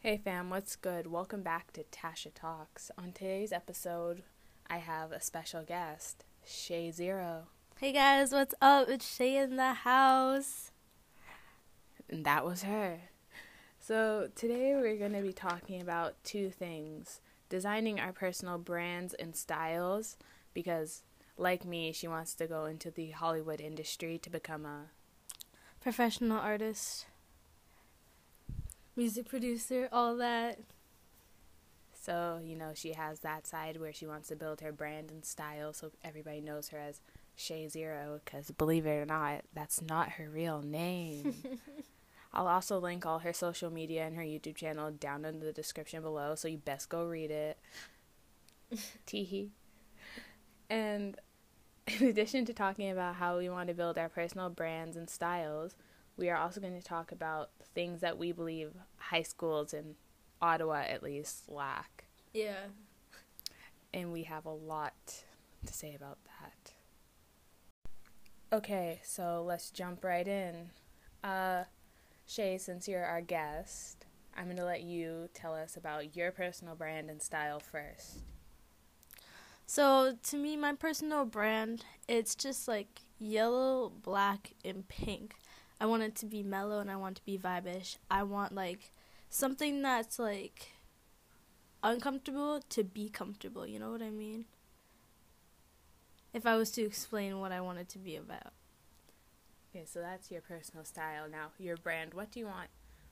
[0.00, 1.08] Hey fam, what's good?
[1.08, 2.92] Welcome back to Tasha Talks.
[2.96, 4.22] On today's episode,
[4.70, 7.48] I have a special guest, Shay Zero.
[7.80, 8.88] Hey guys, what's up?
[8.88, 10.70] It's Shay in the house.
[12.08, 13.00] And that was her.
[13.80, 19.34] So, today we're going to be talking about two things designing our personal brands and
[19.34, 20.16] styles,
[20.54, 21.02] because,
[21.36, 24.90] like me, she wants to go into the Hollywood industry to become a
[25.80, 27.06] Professional artist,
[28.98, 30.58] music producer, all that.
[31.94, 35.24] So, you know, she has that side where she wants to build her brand and
[35.24, 37.00] style so everybody knows her as
[37.36, 41.34] Shay Zero, because believe it or not, that's not her real name.
[42.32, 46.02] I'll also link all her social media and her YouTube channel down in the description
[46.02, 47.58] below, so you best go read it.
[49.06, 49.50] Teehee.
[50.68, 51.16] And
[52.00, 55.76] in addition to talking about how we want to build our personal brands and styles,
[56.18, 59.94] we are also going to talk about things that we believe high schools in
[60.42, 62.04] Ottawa at least lack.
[62.34, 62.66] Yeah.
[63.94, 65.22] And we have a lot
[65.64, 66.72] to say about that.
[68.52, 70.70] Okay, so let's jump right in.
[71.22, 71.64] Uh,
[72.26, 74.06] Shay, since you're our guest,
[74.36, 78.22] I'm going to let you tell us about your personal brand and style first.
[79.66, 85.34] So, to me, my personal brand, it's just like yellow, black, and pink.
[85.80, 87.96] I want it to be mellow and I want it to be vibish.
[88.10, 88.90] I want like
[89.30, 90.72] something that's like
[91.82, 93.66] uncomfortable to be comfortable.
[93.66, 94.46] You know what I mean?
[96.32, 98.52] If I was to explain what I want it to be about.
[99.70, 101.28] Okay, so that's your personal style.
[101.30, 102.68] Now, your brand, what do you want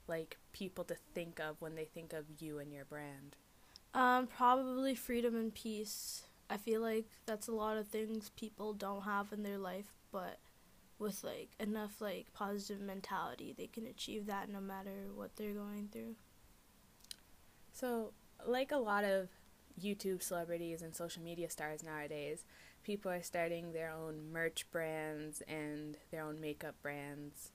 [0.09, 3.37] like people to think of when they think of you and your brand?
[3.95, 6.25] Um, probably freedom and peace.
[6.49, 10.39] I feel like that's a lot of things people don't have in their life, but
[10.99, 15.89] with like enough like positive mentality, they can achieve that no matter what they're going
[15.93, 16.15] through.
[17.73, 18.13] So,
[18.47, 19.29] like a lot of
[19.81, 22.45] YouTube celebrities and social media stars nowadays,
[22.83, 27.51] people are starting their own merch brands and their own makeup brands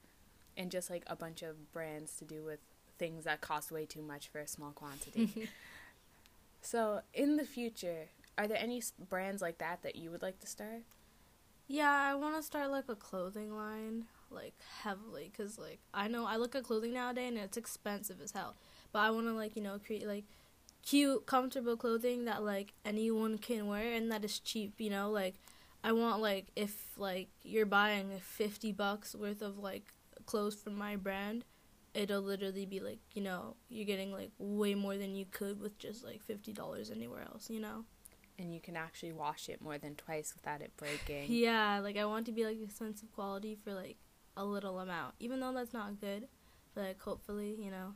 [0.58, 2.60] and just like a bunch of brands to do with
[3.00, 5.50] things that cost way too much for a small quantity.
[6.62, 10.48] so, in the future, are there any brands like that that you would like to
[10.48, 10.84] start?
[11.72, 16.26] Yeah, I want to start like a clothing line, like heavily, cause like I know
[16.26, 18.58] I look at clothing nowadays and it's expensive as hell.
[18.92, 20.26] But I want to like you know create like
[20.86, 24.82] cute, comfortable clothing that like anyone can wear and that is cheap.
[24.82, 25.36] You know, like
[25.84, 29.94] I want like if like you're buying fifty bucks worth of like
[30.26, 31.46] clothes from my brand,
[31.94, 35.78] it'll literally be like you know you're getting like way more than you could with
[35.80, 37.50] just like fifty dollars anywhere else.
[37.50, 37.86] You know.
[38.42, 41.26] And you can actually wash it more than twice without it breaking.
[41.30, 43.98] Yeah, like I want to be like expensive quality for like
[44.36, 46.28] a little amount, even though that's not good.
[46.74, 47.94] But like hopefully, you know,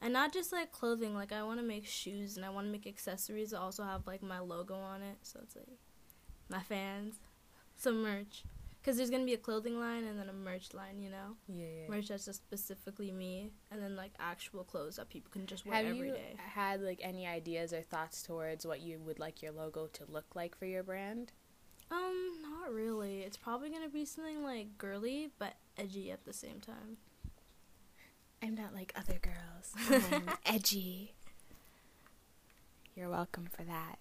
[0.00, 1.14] and not just like clothing.
[1.14, 4.06] Like I want to make shoes and I want to make accessories that also have
[4.06, 5.66] like my logo on it, so it's like
[6.48, 7.16] my fans,
[7.76, 8.44] some merch.
[8.88, 11.66] Cause there's gonna be a clothing line and then a merch line, you know, Yeah.
[11.82, 11.88] yeah.
[11.90, 15.74] merch that's just specifically me, and then like actual clothes that people can just wear
[15.76, 15.96] every day.
[15.98, 19.52] Have every you had like any ideas or thoughts towards what you would like your
[19.52, 21.32] logo to look like for your brand?
[21.90, 23.20] Um, not really.
[23.20, 26.96] It's probably gonna be something like girly but edgy at the same time.
[28.42, 30.04] I'm not like other girls.
[30.12, 31.12] I'm edgy.
[32.96, 33.98] You're welcome for that.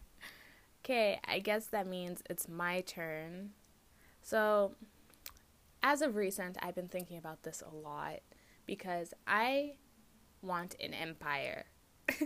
[0.84, 3.50] Okay, I guess that means it's my turn.
[4.22, 4.74] So,
[5.82, 8.20] as of recent, I've been thinking about this a lot
[8.66, 9.74] because I
[10.42, 11.66] want an empire.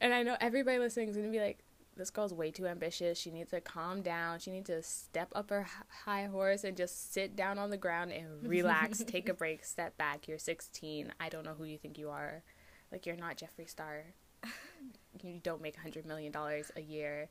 [0.00, 1.60] and I know everybody listening is going to be like,
[1.96, 3.18] this girl's way too ambitious.
[3.18, 4.40] She needs to calm down.
[4.40, 5.66] She needs to step up her
[6.04, 9.96] high horse and just sit down on the ground and relax, take a break, step
[9.96, 10.26] back.
[10.26, 11.12] You're 16.
[11.20, 12.42] I don't know who you think you are.
[12.90, 14.06] Like, you're not Jeffree Star.
[15.22, 16.32] You don't make $100 million
[16.76, 17.28] a year.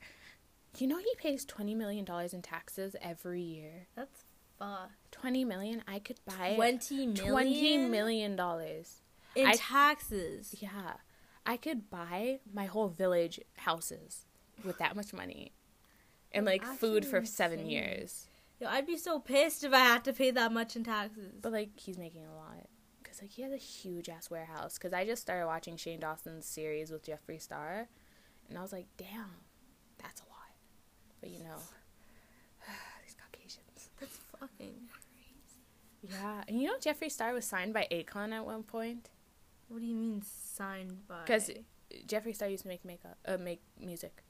[0.80, 3.88] You know, he pays $20 million in taxes every year.
[3.96, 4.24] That's
[4.58, 4.90] fuck.
[5.12, 7.28] 20 million I could buy Twenty million.
[7.32, 9.02] 20 million dollars.
[9.36, 10.56] in I- taxes.
[10.60, 10.94] Yeah.
[11.46, 14.26] I could buy my whole village houses
[14.64, 15.52] with that much money.
[16.32, 17.70] And like food for actually 7 insane.
[17.72, 18.28] years.
[18.60, 21.34] Yo, I'd be so pissed if I had to pay that much in taxes.
[21.40, 22.66] But like he's making a lot
[23.14, 26.46] cuz like he has a huge ass warehouse cuz I just started watching Shane Dawson's
[26.46, 27.88] series with Jeffree Star
[28.50, 29.32] and I was like, "Damn.
[30.00, 30.52] That's a lot."
[31.22, 31.58] But you know,
[33.06, 33.90] these Caucasians.
[34.00, 34.90] That's fucking.
[34.92, 35.62] Crazy.
[36.02, 36.44] Yeah.
[36.48, 39.10] And you know Jeffree Star was signed by Akon at one point?
[39.70, 41.24] What do you mean signed by?
[41.26, 41.52] Cuz
[42.08, 44.24] Jeffree Star used to make makeup, uh, make music.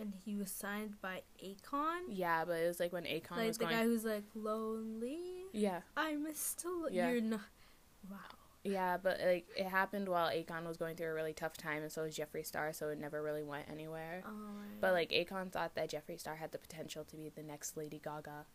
[0.00, 2.02] and he was signed by Akon.
[2.08, 3.76] Yeah, but it was like when Akon like was the going.
[3.76, 5.46] guy who's like lonely.
[5.52, 6.88] yeah, I'm still.
[6.88, 7.10] Yeah.
[7.10, 7.40] You're not.
[8.10, 8.18] Wow.
[8.64, 11.92] Yeah, but like it happened while Akon was going through a really tough time, and
[11.92, 14.22] so was Jeffree Star, so it never really went anywhere.
[14.26, 14.80] Oh, right.
[14.80, 18.00] But like Akon thought that Jeffree Star had the potential to be the next Lady
[18.02, 18.46] Gaga.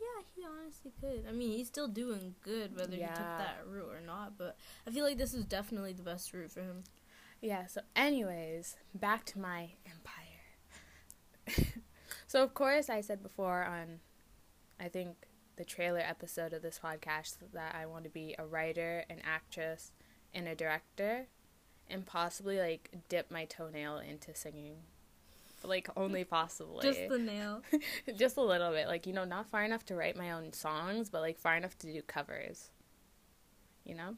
[0.00, 1.24] Yeah, he honestly could.
[1.28, 4.36] I mean, he's still doing good whether he took that route or not.
[4.36, 6.84] But I feel like this is definitely the best route for him.
[7.40, 10.24] Yeah, so anyways, back to my empire.
[12.26, 14.00] so of course I said before on
[14.80, 15.27] I think
[15.58, 19.90] the trailer episode of this podcast that I want to be a writer, an actress,
[20.32, 21.26] and a director
[21.90, 24.76] and possibly like dip my toenail into singing.
[25.64, 26.82] Like only possibly.
[26.82, 27.62] Just the nail.
[28.16, 31.10] just a little bit like you know not far enough to write my own songs
[31.10, 32.70] but like far enough to do covers
[33.84, 34.14] you know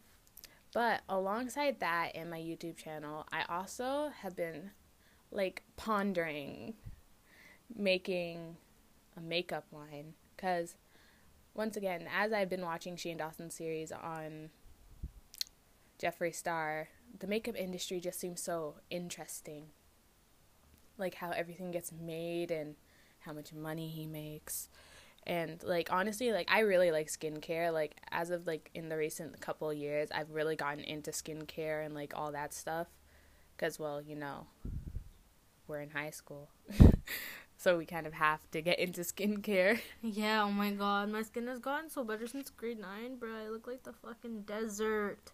[0.75, 4.71] but alongside that in my youtube channel i also have been
[5.31, 6.75] like pondering
[7.75, 8.57] making
[9.17, 10.75] a makeup line because
[11.55, 14.51] once again as i've been watching shane dawson's series on
[16.01, 16.89] jeffree star
[17.19, 19.67] the makeup industry just seems so interesting.
[20.99, 22.77] Like how everything gets made and
[23.21, 24.69] how much money he makes.
[25.27, 27.73] And like honestly like i really like skincare.
[27.73, 31.95] Like as of like in the recent couple years i've really gotten into skincare and
[31.95, 32.89] like all that stuff.
[33.57, 34.47] Because well you know
[35.67, 36.51] we're in high school
[37.63, 39.79] so we kind of have to get into skincare
[40.23, 43.31] Yeah, oh my god, my skin has gotten so better since grade 9, bro.
[43.45, 45.25] I look like the fucking desert.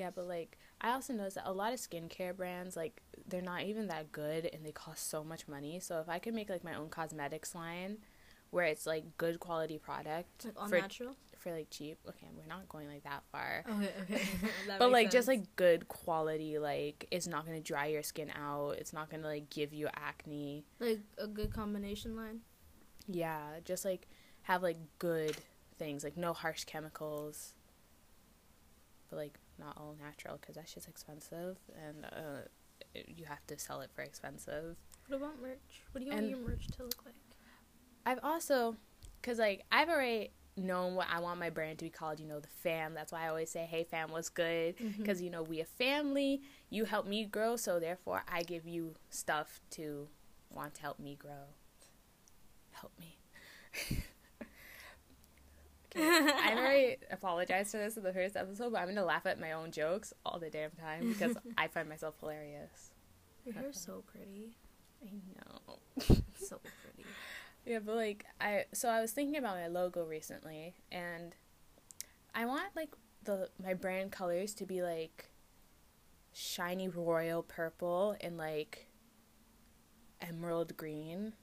[0.00, 0.50] yeah but like
[0.80, 2.94] i also noticed that a lot of skincare brands like
[3.28, 6.34] they're not even that good and they cost so much money so if i could
[6.34, 7.96] make like my own cosmetics line
[8.50, 11.14] where it's like good quality product Like all for natural?
[11.38, 11.98] For like cheap.
[12.08, 13.64] Okay, we're not going like that far.
[13.68, 14.22] Okay, okay.
[14.78, 18.72] But like just like good quality, like it's not gonna dry your skin out.
[18.72, 20.64] It's not gonna like give you acne.
[20.80, 22.40] Like a good combination line.
[23.06, 24.06] Yeah, just like
[24.42, 25.36] have like good
[25.78, 27.54] things, like no harsh chemicals.
[29.10, 31.56] But like not all natural because that's just expensive,
[31.86, 32.40] and uh,
[32.94, 34.76] it- you have to sell it for expensive.
[35.08, 35.82] What about merch?
[35.92, 37.14] What do you And- want your merch to look like?
[38.04, 38.76] I've also,
[39.22, 42.20] cause like I've already known what I want my brand to be called.
[42.20, 42.94] You know, the fam.
[42.94, 45.00] That's why I always say, "Hey fam, what's good?" Mm-hmm.
[45.00, 46.42] Because you know we a family.
[46.70, 50.08] You help me grow, so therefore I give you stuff to
[50.50, 51.46] want to help me grow.
[52.72, 53.18] Help me.
[55.96, 59.52] I already apologized for this in the first episode, but I'm gonna laugh at my
[59.52, 62.90] own jokes all the damn time because I find myself hilarious.
[63.44, 64.56] Your hair's so pretty.
[65.02, 65.78] I know.
[66.36, 66.97] So pretty.
[67.68, 71.36] Yeah, but like I so I was thinking about my logo recently and
[72.34, 72.88] I want like
[73.24, 75.28] the my brand colors to be like
[76.32, 78.86] shiny royal purple and like
[80.22, 81.34] emerald green.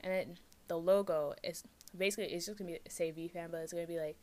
[0.00, 0.28] And it,
[0.68, 1.62] the logo is
[1.96, 4.16] basically it's just gonna be say V fam, but it's gonna be like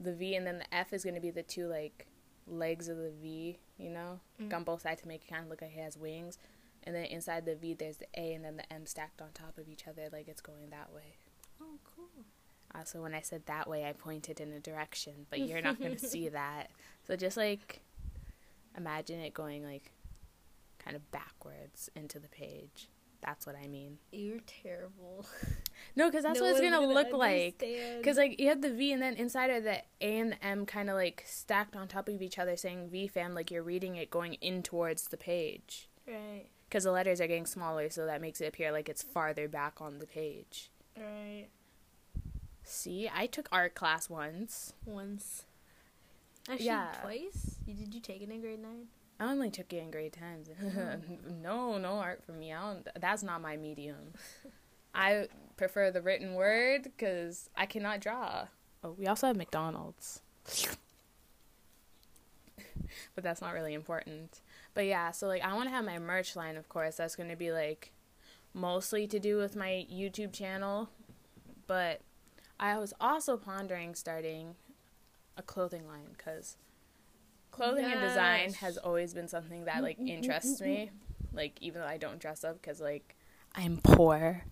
[0.00, 2.08] the V and then the F is gonna be the two like
[2.48, 4.52] legs of the V, you know, Mm.
[4.52, 6.38] on both sides to make it kind of look like it has wings.
[6.84, 9.58] And then inside the V, there's the A and then the M stacked on top
[9.58, 11.16] of each other, like it's going that way.
[11.60, 12.24] Oh, cool.
[12.74, 15.96] Also, when I said that way, I pointed in a direction, but you're not going
[15.96, 16.70] to see that.
[17.06, 17.80] So just like
[18.76, 19.92] imagine it going like
[20.78, 22.88] kind of backwards into the page.
[23.20, 23.98] That's what I mean.
[24.10, 25.26] You're terrible.
[25.94, 27.58] No, because that's No what it's going to gonna look like.
[27.98, 30.64] Because like you have the V and then inside of the A and the M
[30.64, 33.96] kind of like stacked on top of each other, saying V fam, like you're reading
[33.96, 35.88] it going in towards the page.
[36.06, 39.46] Right, Because the letters are getting smaller, so that makes it appear like it's farther
[39.46, 40.70] back on the page.
[40.96, 41.48] right.
[42.64, 44.72] See, I took art class once.
[44.86, 45.44] Once.
[46.48, 46.94] Actually, Yeah.
[47.02, 47.56] twice?
[47.66, 48.86] You, did you take it in grade 9?
[49.20, 50.48] I only took it in grade times.
[51.42, 52.54] no, no art for me.
[52.54, 54.14] I don't, that's not my medium.
[54.94, 58.46] I prefer the written word because I cannot draw.
[58.82, 60.22] Oh, we also have McDonald's.
[63.14, 64.40] but that's not really important.
[64.74, 66.96] But yeah, so like I want to have my merch line, of course.
[66.96, 67.92] That's going to be like
[68.54, 70.88] mostly to do with my YouTube channel.
[71.66, 72.00] But
[72.58, 74.54] I was also pondering starting
[75.36, 76.56] a clothing line because
[77.50, 80.90] clothing and design has always been something that like interests me.
[81.32, 83.16] Like even though I don't dress up because like
[83.54, 84.44] I'm poor.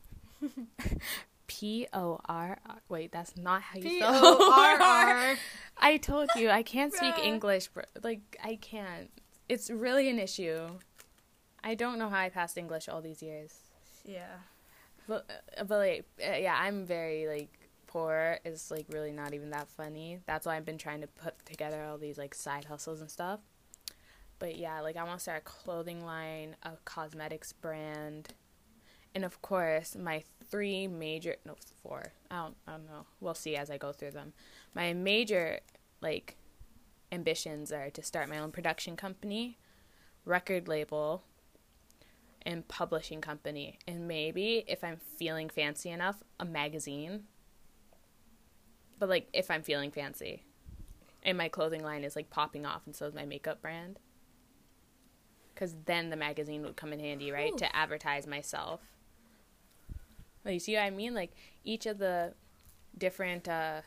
[1.47, 2.77] P O R R.
[2.89, 5.37] Wait, that's not how you spell P-O-R-R.
[5.79, 7.69] I told you I can't speak English.
[8.03, 9.11] Like I can't.
[9.51, 10.79] It's really an issue.
[11.65, 13.53] I don't know how I passed English all these years.
[14.05, 14.37] Yeah.
[15.09, 15.29] But
[15.59, 17.49] uh, but like uh, yeah, I'm very like
[17.89, 18.39] poor.
[18.45, 20.21] Is like really not even that funny.
[20.25, 23.41] That's why I've been trying to put together all these like side hustles and stuff.
[24.39, 28.35] But yeah, like I want to start a clothing line, a cosmetics brand,
[29.17, 32.13] and of course my three major no four.
[32.31, 33.05] I don't I don't know.
[33.19, 34.33] We'll see as I go through them.
[34.77, 35.59] My major
[36.01, 36.37] like
[37.13, 39.59] ambitions are to start my own production company,
[40.25, 41.25] record label,
[42.43, 43.79] and publishing company.
[43.87, 47.25] And maybe if I'm feeling fancy enough, a magazine.
[48.99, 50.45] But like if I'm feeling fancy.
[51.23, 53.99] And my clothing line is like popping off and so is my makeup brand.
[55.55, 57.53] Cuz then the magazine would come in handy, right?
[57.53, 57.59] Ooh.
[57.59, 58.81] To advertise myself.
[60.45, 61.15] Like, you see what I mean?
[61.15, 61.33] Like
[61.65, 62.35] each of the
[62.97, 63.83] different uh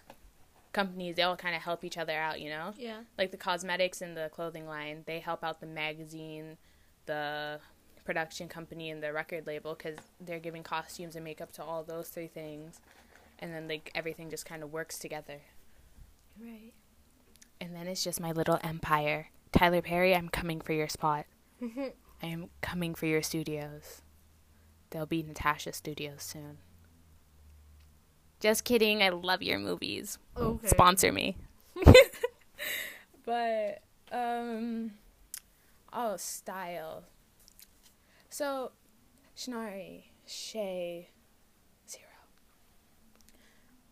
[0.73, 2.73] companies, they all kind of help each other out, you know?
[2.77, 3.01] Yeah.
[3.17, 6.57] like the cosmetics and the clothing line they help out the magazine
[7.05, 7.59] the
[8.05, 12.09] production company and the record label because they're giving costumes and makeup to all those
[12.09, 12.81] three things
[13.39, 15.39] and then like everything just kind of works together
[16.41, 16.73] Right.
[17.61, 21.25] and then it's just my little empire tyler perry i'm coming for your spot
[21.61, 21.91] i
[22.25, 24.01] am coming for your studios
[24.89, 26.57] there'll be natasha studios soon
[28.43, 30.67] just kidding i love your movies Okay.
[30.67, 31.37] sponsor me.
[33.25, 33.81] but
[34.11, 34.91] um
[35.93, 37.03] oh style.
[38.29, 38.71] So
[39.37, 41.09] Shinari, Shay,
[41.89, 42.03] Zero.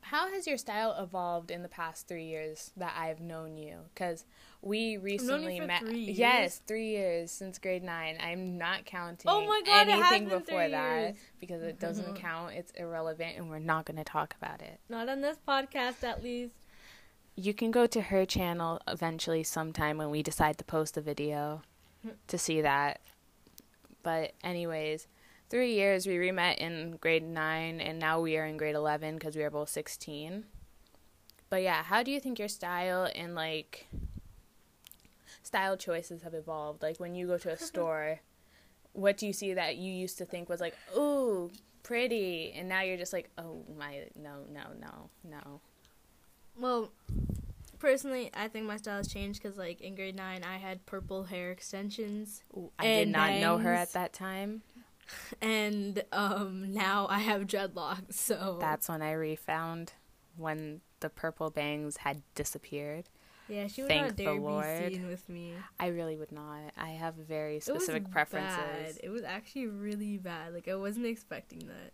[0.02, 3.78] How has your style evolved in the past three years that I've known you?
[3.94, 4.26] Because
[4.62, 5.82] we recently met.
[5.82, 6.18] three years?
[6.18, 8.18] Yes, three years since grade nine.
[8.20, 11.16] I'm not counting Oh my God, anything before that years.
[11.40, 11.86] because it mm-hmm.
[11.86, 12.54] doesn't count.
[12.54, 16.24] It's irrelevant, and we're not going to talk about it Not on this podcast, at
[16.24, 16.54] least.
[17.36, 21.64] you can go to her channel eventually sometime when we decide to post a video
[22.28, 23.02] to see that.
[24.04, 25.08] But anyways,
[25.50, 29.36] three years we re-met in grade nine, and now we are in grade eleven because
[29.36, 30.46] we are both sixteen.
[31.50, 33.88] But yeah, how do you think your style and like
[35.52, 36.82] style choices have evolved?
[36.82, 38.20] Like when you go to a store,
[38.94, 41.52] what do you see that you used to think was like, ooh,
[41.84, 45.62] pretty, and now you're just like, oh my, no, no, no, no.
[46.58, 46.92] Well,
[47.80, 51.24] personally, I think my style has changed because, like, in grade nine, I had purple
[51.24, 52.44] hair extensions,
[52.80, 54.62] I did not know her at that time.
[55.42, 58.14] and um, now I have dreadlocks.
[58.14, 59.94] So That's when I refound
[60.38, 63.10] when the purple bangs had disappeared.
[63.52, 65.54] Yeah, she would thank not dare be seen with me.
[65.78, 66.72] I really would not.
[66.78, 68.96] I have very specific It was preferences.
[68.96, 68.98] Bad.
[69.04, 70.54] It was actually really bad.
[70.54, 71.92] Like I wasn't expecting that.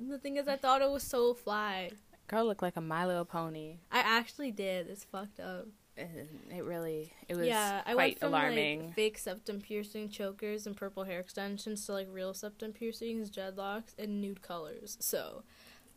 [0.00, 1.92] And the thing is, I thought it was so fly.
[2.26, 3.76] Girl looked like a My Little Pony.
[3.92, 4.88] I actually did.
[4.88, 5.68] It's fucked up.
[5.96, 8.86] It really, it was yeah, I went from alarming.
[8.86, 13.94] like fake septum piercing chokers and purple hair extensions to like real septum piercings, dreadlocks,
[13.98, 14.96] and nude colors.
[15.00, 15.44] So,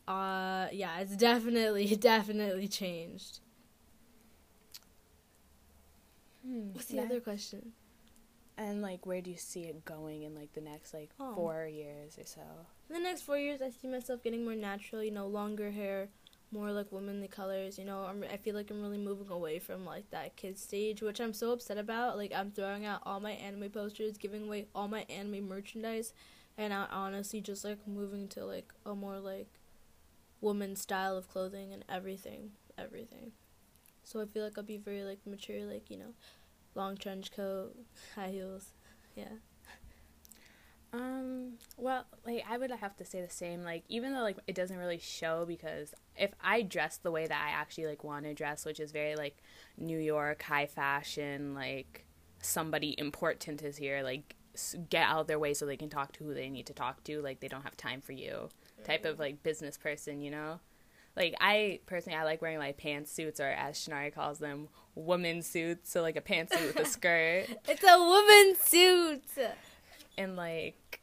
[0.08, 3.40] uh, yeah, it's definitely definitely changed.
[6.46, 7.74] Hmm, What's the that- other question?
[8.58, 11.36] And like, where do you see it going in like the next like Oh.
[11.36, 12.42] four years or so?
[12.90, 15.04] In the next four years, I see myself getting more natural.
[15.04, 16.08] You know, longer hair,
[16.52, 17.78] more like womanly colors.
[17.78, 21.02] You know, I'm, I feel like I'm really moving away from like that kid stage,
[21.02, 22.16] which I'm so upset about.
[22.16, 26.14] Like I'm throwing out all my anime posters, giving away all my anime merchandise,
[26.58, 29.60] and I honestly just like moving to like a more like
[30.40, 33.34] woman style of clothing and everything, everything.
[34.06, 36.14] So I feel like I'll be very like mature, like you know,
[36.76, 37.76] long trench coat,
[38.16, 38.70] high heels,
[39.16, 39.34] yeah.
[40.94, 43.64] Um, well, like I would have to say the same.
[43.64, 47.44] Like even though like it doesn't really show because if I dress the way that
[47.46, 49.38] I actually like want to dress, which is very like
[49.78, 52.06] New York high fashion, like
[52.42, 54.36] somebody important is here, like
[54.90, 57.04] get out of their way so they can talk to who they need to talk
[57.06, 58.50] to, like they don't have time for you,
[58.86, 60.60] type of like business person, you know.
[61.16, 65.90] Like I personally, I like wearing like pantsuits or as Shinari calls them, woman suits.
[65.92, 69.24] So like a pantsuit with a skirt It's a woman's suit.
[70.18, 71.02] and like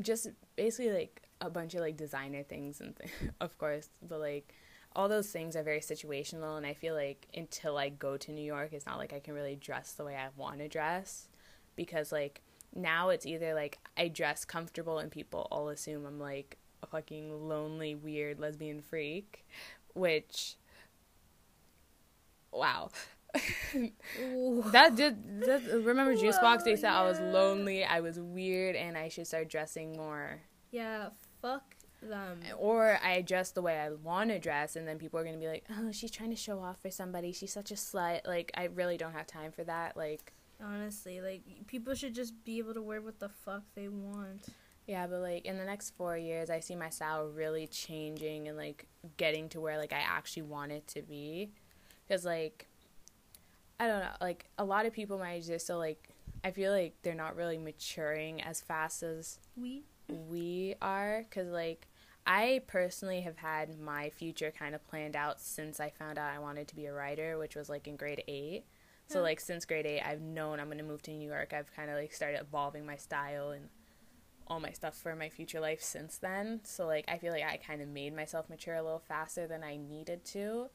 [0.00, 4.52] just basically like a bunch of like designer things and th- of course but like
[4.96, 8.42] all those things are very situational and i feel like until i go to new
[8.44, 11.28] york it's not like i can really dress the way i want to dress
[11.76, 12.42] because like
[12.74, 17.48] now it's either like i dress comfortable and people all assume i'm like a fucking
[17.48, 19.46] lonely weird lesbian freak
[19.94, 20.56] which
[22.52, 22.90] wow
[24.72, 28.96] that did that, remember juice box they said i was lonely i was weird and
[28.96, 31.10] i should start dressing more Yeah,
[31.42, 32.40] fuck them.
[32.56, 35.48] or i dress the way i want to dress and then people are gonna be
[35.48, 38.64] like oh she's trying to show off for somebody she's such a slut like i
[38.64, 42.82] really don't have time for that like Honestly, like people should just be able to
[42.82, 44.48] wear what the fuck they want.
[44.88, 48.56] Yeah but like in the next four years i see my style really changing and
[48.56, 51.50] like getting to where like i actually want it to be
[52.08, 52.66] because like
[53.78, 56.08] i don't know like a lot of people my age they're still like
[56.42, 61.86] i feel like they're not really maturing as fast as We we are because like
[62.30, 66.38] I personally have had my future kind of planned out since I found out I
[66.38, 68.64] wanted to be a writer, which was like in grade eight.
[69.06, 69.22] So Yeah.
[69.22, 71.54] like since grade eight, I've known I'm gonna move to New York.
[71.54, 73.70] I've kind of like started evolving my style and
[74.48, 76.60] all my stuff for my future life since then.
[76.64, 79.62] So like I feel like I kind of made myself mature a little faster than
[79.62, 80.68] I needed to.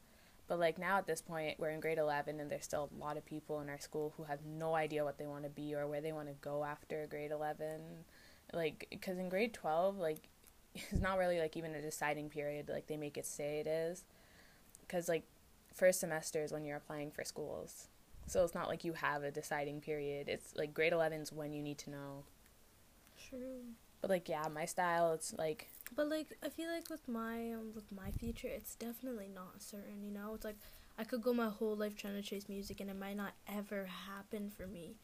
[0.48, 3.18] But like now at this point, we're in grade 11 and there's still a lot
[3.18, 5.88] of people in our school who have no idea what they want to be or
[5.88, 7.82] where they want to go after grade 11.
[8.54, 10.30] Like cuz in grade 12, like
[10.76, 14.04] it's not really like even a deciding period like they make it say it is.
[14.88, 15.24] Cuz like
[15.74, 17.88] first semester is when you're applying for schools.
[18.28, 20.30] So it's not like you have a deciding period.
[20.30, 22.24] It's like grade 11 is when you need to know.
[23.34, 23.64] True.
[24.02, 27.72] But like yeah, my style it's like But like I feel like with my um
[27.74, 30.04] with my future, it's definitely not certain.
[30.04, 30.58] You know, it's like
[30.98, 33.86] I could go my whole life trying to chase music, and it might not ever
[33.86, 34.96] happen for me.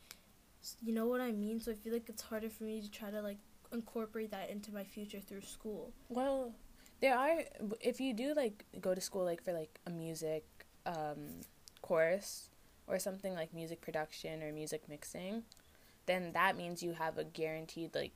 [0.83, 1.59] You know what I mean?
[1.59, 3.37] So I feel like it's harder for me to try to like
[3.71, 5.91] incorporate that into my future through school.
[6.09, 6.53] Well,
[7.01, 7.39] there are
[7.81, 10.45] if you do like go to school like for like a music
[10.85, 11.41] um
[11.81, 12.49] course
[12.87, 15.43] or something like music production or music mixing,
[16.05, 18.11] then that means you have a guaranteed like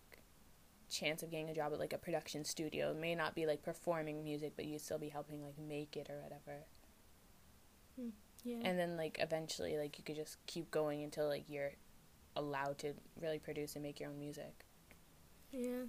[0.93, 2.91] chance of getting a job at like a production studio.
[2.91, 6.09] It may not be like performing music, but you still be helping like make it
[6.09, 6.65] or whatever.
[8.00, 8.09] Hmm,
[8.43, 8.59] yeah.
[8.63, 11.71] And then like eventually like you could just keep going until like you're
[12.35, 14.65] allowed to really produce and make your own music.
[15.51, 15.83] yeah.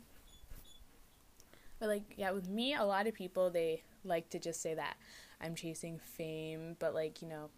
[1.79, 4.97] But like yeah, with me, a lot of people they like to just say that
[5.41, 7.51] I'm chasing fame, but like you know,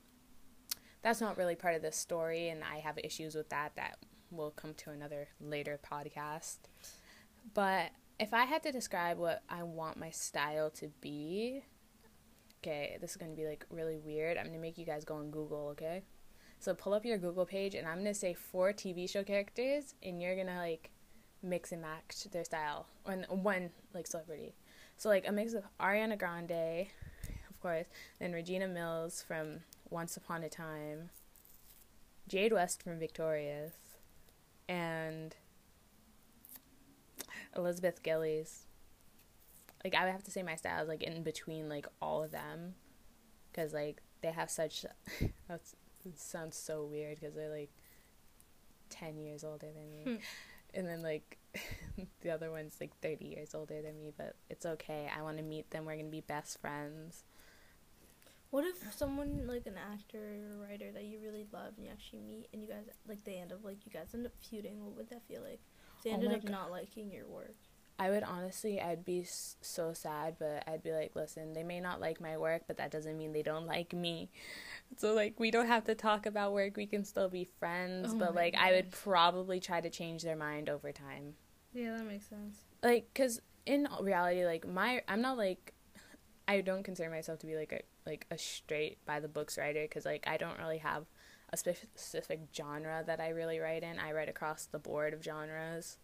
[1.02, 3.72] that's not really part of the story, and I have issues with that.
[3.76, 3.98] That
[4.30, 6.56] will come to another later podcast.
[7.54, 11.62] But if I had to describe what I want my style to be,
[12.62, 14.36] okay, this is gonna be like really weird.
[14.36, 16.02] I'm gonna make you guys go on Google, okay?
[16.58, 20.20] So pull up your Google page, and I'm gonna say four TV show characters, and
[20.20, 20.90] you're gonna like
[21.42, 24.54] mix and match their style and one like celebrity.
[24.96, 26.86] So like a mix of Ariana Grande,
[27.50, 27.86] of course,
[28.18, 29.60] then Regina Mills from
[29.90, 31.10] Once Upon a Time,
[32.26, 33.74] Jade West from Victorious,
[34.68, 35.36] and
[37.56, 38.66] Elizabeth Gillies.
[39.84, 42.30] Like I would have to say my style is like in between like all of
[42.32, 42.75] them,
[43.52, 44.84] because like they have such.
[45.49, 47.71] That's, it sounds so weird because they're like
[48.90, 50.16] ten years older than me Hmm.
[50.75, 51.38] and then like
[52.21, 55.42] the other one's like 30 years older than me but it's okay i want to
[55.42, 57.25] meet them we're gonna be best friends
[58.50, 61.90] What if someone like an actor or a writer that you really love and you
[61.90, 64.84] actually meet and you guys like they end up like you guys end up feuding?
[64.84, 65.60] What would that feel like?
[66.06, 66.50] They Oh ended up God.
[66.52, 67.56] not liking your work.
[67.99, 72.00] i would honestly i'd be so sad but i'd be like listen they may not
[72.00, 74.30] like my work but that doesn't mean they don't like me
[74.97, 78.19] so like we don't have to talk about work we can still be friends Oh
[78.19, 81.34] but like i would probably try to change their mind over time
[81.75, 82.58] Yeah, that makes sense.
[82.82, 85.73] like because in reality like my i'm not like
[86.47, 89.82] i don't consider myself to be like a like a straight by the books writer
[89.82, 91.04] because like i don't really have
[91.50, 95.99] a specific genre that i really write in i write across the board of genres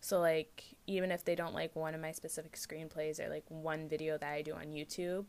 [0.00, 3.88] so like even if they don't like one of my specific screenplays or like one
[3.88, 5.24] video that i do on youtube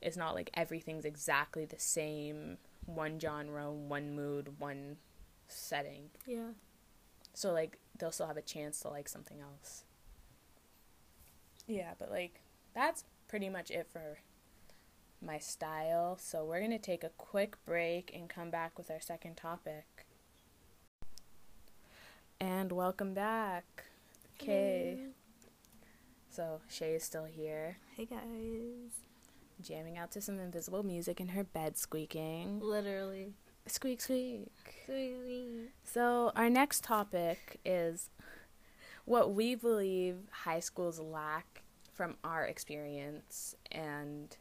[0.00, 4.96] it's not like everything's exactly the same one genre one mood one
[5.48, 6.50] setting Yeah.
[7.34, 9.84] so like they'll still have a chance to like something else.
[11.66, 12.40] Yeah, but like
[12.74, 14.18] that's pretty much it for
[15.24, 16.18] my style.
[16.20, 20.06] So we're going to take a quick break and come back with our second topic.
[22.40, 23.84] And welcome back.
[24.40, 24.98] Okay.
[26.30, 28.92] So Shay is still here, Hey guys.
[29.62, 32.58] jamming out to some invisible music in her bed squeaking.
[32.60, 33.34] Literally.
[33.66, 34.48] Squeak squeak.
[34.84, 35.70] Squeak.
[35.84, 38.10] So, our next topic is
[39.04, 44.36] what we believe high schools lack from our experience and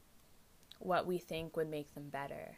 [0.85, 2.57] what we think would make them better.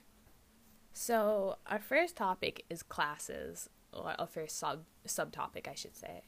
[0.93, 6.23] So, our first topic is classes, or our first sub subtopic, I should say.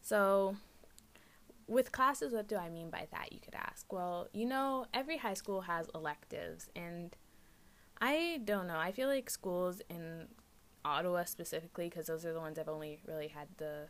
[0.00, 0.56] So,
[1.66, 3.32] with classes, what do I mean by that?
[3.32, 3.92] You could ask.
[3.92, 7.14] Well, you know, every high school has electives, and
[8.00, 8.78] I don't know.
[8.78, 10.28] I feel like schools in
[10.84, 13.88] Ottawa specifically, because those are the ones I've only really had the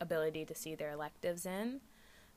[0.00, 1.80] ability to see their electives in.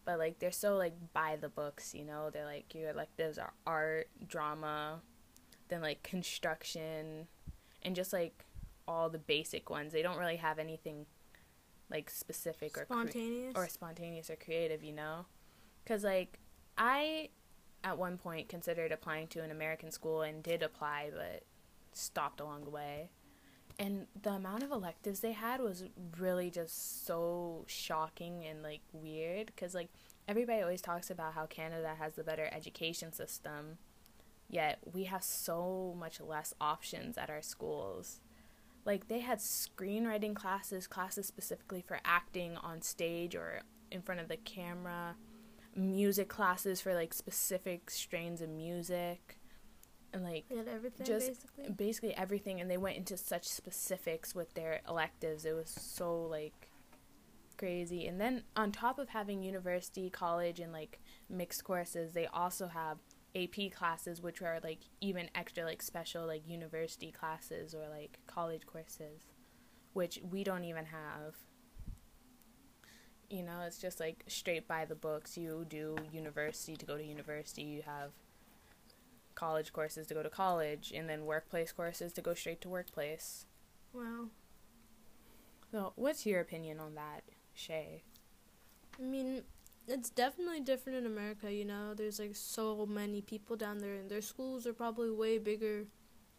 [0.07, 2.29] But like they're so like by the books, you know.
[2.31, 5.01] They're like your electives are art, drama,
[5.67, 7.27] then like construction,
[7.83, 8.45] and just like
[8.87, 9.91] all the basic ones.
[9.91, 11.07] They don't really have anything
[11.91, 13.53] like specific or cre- Spontaneous.
[13.57, 15.25] or spontaneous or creative, you know?
[15.83, 16.39] Because, like,
[16.77, 17.27] I
[17.83, 21.43] at one point considered applying to an American school and did apply, but
[21.91, 23.09] stopped along the way.
[23.79, 25.83] And the amount of electives they had was
[26.17, 29.47] really just so shocking and, like, weird.
[29.47, 29.89] Because, like,
[30.27, 33.77] everybody always talks about how Canada has the better education system,
[34.49, 38.19] yet we have so much less options at our schools.
[38.85, 43.61] Like they had screenwriting classes, classes specifically for acting on stage or
[43.91, 45.15] in front of the camera,
[45.75, 49.37] music classes for like specific strains of music
[50.13, 51.73] and like had everything just basically.
[51.75, 55.45] basically everything and they went into such specifics with their electives.
[55.45, 56.69] It was so like
[57.57, 58.07] crazy.
[58.07, 62.97] And then on top of having university college and like mixed courses they also have
[63.35, 68.65] ap classes which are like even extra like special like university classes or like college
[68.65, 69.27] courses
[69.93, 71.35] which we don't even have.
[73.29, 75.37] You know it's just like straight by the books.
[75.37, 77.63] You do university to go to university.
[77.63, 78.11] You have
[79.37, 83.45] college courses to go to college and then workplace courses to go straight to workplace.
[83.93, 84.29] Wow.
[85.71, 87.23] So, what's your opinion on that,
[87.53, 88.03] Shay?
[88.99, 89.43] I mean,
[89.87, 91.93] it's definitely different in America, you know.
[91.93, 95.85] There's like so many people down there and their schools are probably way bigger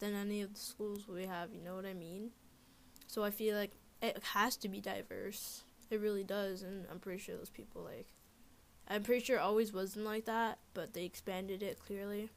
[0.00, 2.30] than any of the schools we have, you know what I mean?
[3.06, 5.62] So I feel like it has to be diverse.
[5.90, 8.06] It really does and I'm pretty sure those people like
[8.88, 12.30] I'm pretty sure it always wasn't like that, but they expanded it clearly.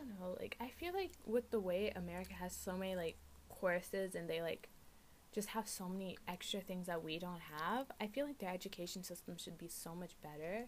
[0.00, 0.36] I don't know.
[0.38, 3.16] Like, I feel like with the way America has so many like
[3.48, 4.68] courses and they like
[5.32, 9.02] just have so many extra things that we don't have, I feel like their education
[9.04, 10.66] system should be so much better.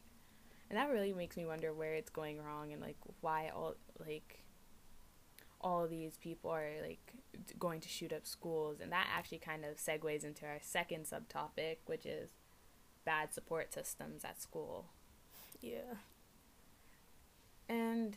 [0.71, 4.43] And that really makes me wonder where it's going wrong and like why all like
[5.61, 7.13] all these people are like
[7.59, 11.77] going to shoot up schools and that actually kind of segues into our second subtopic
[11.87, 12.31] which is
[13.05, 14.87] bad support systems at school.
[15.61, 15.97] Yeah.
[17.69, 18.17] And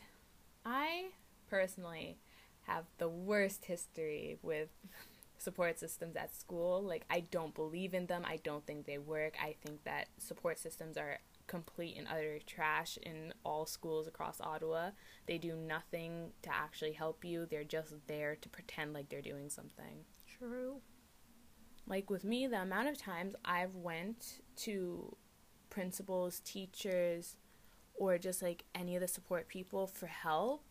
[0.66, 1.10] I
[1.48, 2.18] personally
[2.62, 4.68] have the worst history with
[5.38, 6.82] support systems at school.
[6.82, 8.24] Like, I don't believe in them.
[8.26, 9.34] I don't think they work.
[9.40, 14.90] I think that support systems are complete and utter trash in all schools across Ottawa.
[15.26, 19.48] They do nothing to actually help you, they're just there to pretend like they're doing
[19.48, 20.04] something
[20.38, 20.80] True.
[21.86, 25.16] like with me the amount of times i've went to
[25.70, 27.36] principals teachers
[27.96, 30.62] or just like any of the support people for help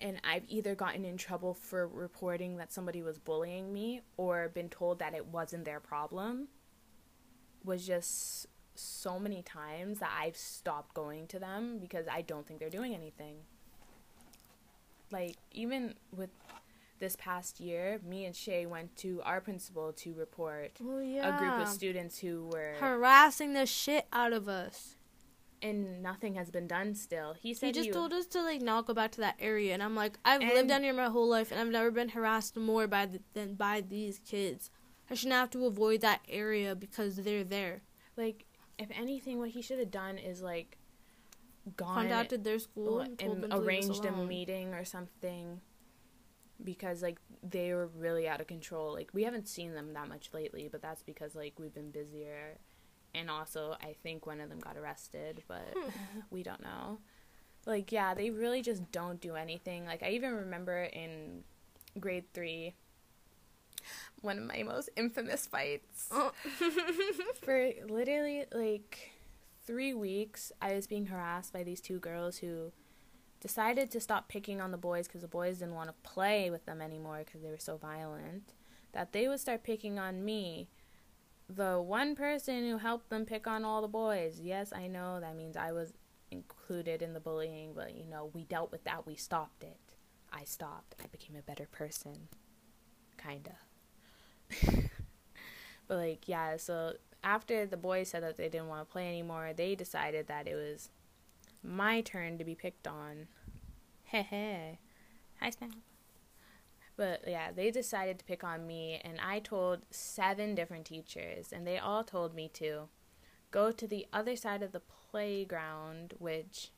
[0.00, 4.68] and i've either gotten in trouble for reporting that somebody was bullying me or been
[4.68, 6.48] told that it wasn't their problem
[7.64, 12.60] was just so many times that i've stopped going to them because i don't think
[12.60, 13.36] they're doing anything
[15.10, 16.30] like even with
[16.98, 21.36] this past year, me and Shay went to our principal to report Oh yeah.
[21.36, 24.95] a group of students who were harassing the shit out of us.
[25.68, 27.34] And nothing has been done still.
[27.40, 29.82] He said He just told us to like not go back to that area, and
[29.82, 32.86] I'm like, I've lived down here my whole life, and I've never been harassed more
[32.86, 34.70] by the, than by these kids.
[35.10, 37.82] I shouldn't have to avoid that area because they're there.
[38.16, 38.46] like
[38.78, 40.76] if anything what he should have done is like
[41.76, 44.84] gone Contacted their school and, and, told them to leave us arranged a meeting or
[44.84, 45.60] something
[46.62, 48.92] because like they were really out of control.
[48.92, 52.58] Like we haven't seen them that much lately, but that's because like we've been busier
[53.16, 56.20] and also I think one of them got arrested, but hmm.
[56.30, 56.98] we don't know.
[57.66, 59.86] Like yeah, they really just don't do anything.
[59.86, 61.44] Like I even remember in
[61.98, 62.74] grade 3
[64.20, 66.32] one of my most infamous fights Oh.
[67.42, 69.12] for literally like
[69.66, 72.72] three weeks i was being harassed by these two girls who
[73.40, 76.64] decided to stop picking on the boys because the boys didn't want to play with
[76.66, 78.52] them anymore because they were so violent
[78.92, 80.68] that they would start picking on me
[81.48, 84.40] the one person who helped them pick on all the boys.
[84.40, 85.92] Yes i know that means i was
[86.30, 89.06] included in the bullying but you know we dealt with that.
[89.06, 89.94] We stopped it.
[90.32, 90.94] I stopped.
[91.02, 92.28] I became a better person.
[93.16, 93.56] Kinda.
[95.88, 99.52] But like yeah so after the boys said that they didn't want to play anymore
[99.56, 100.90] they decided that it was
[101.62, 103.28] my turn to be picked on.
[104.04, 104.76] Heh heh.
[105.40, 105.70] Hi snap
[106.96, 111.66] but yeah they decided to pick on me and i told seven different teachers and
[111.66, 112.88] they all told me to
[113.50, 116.70] go to the other side of the playground which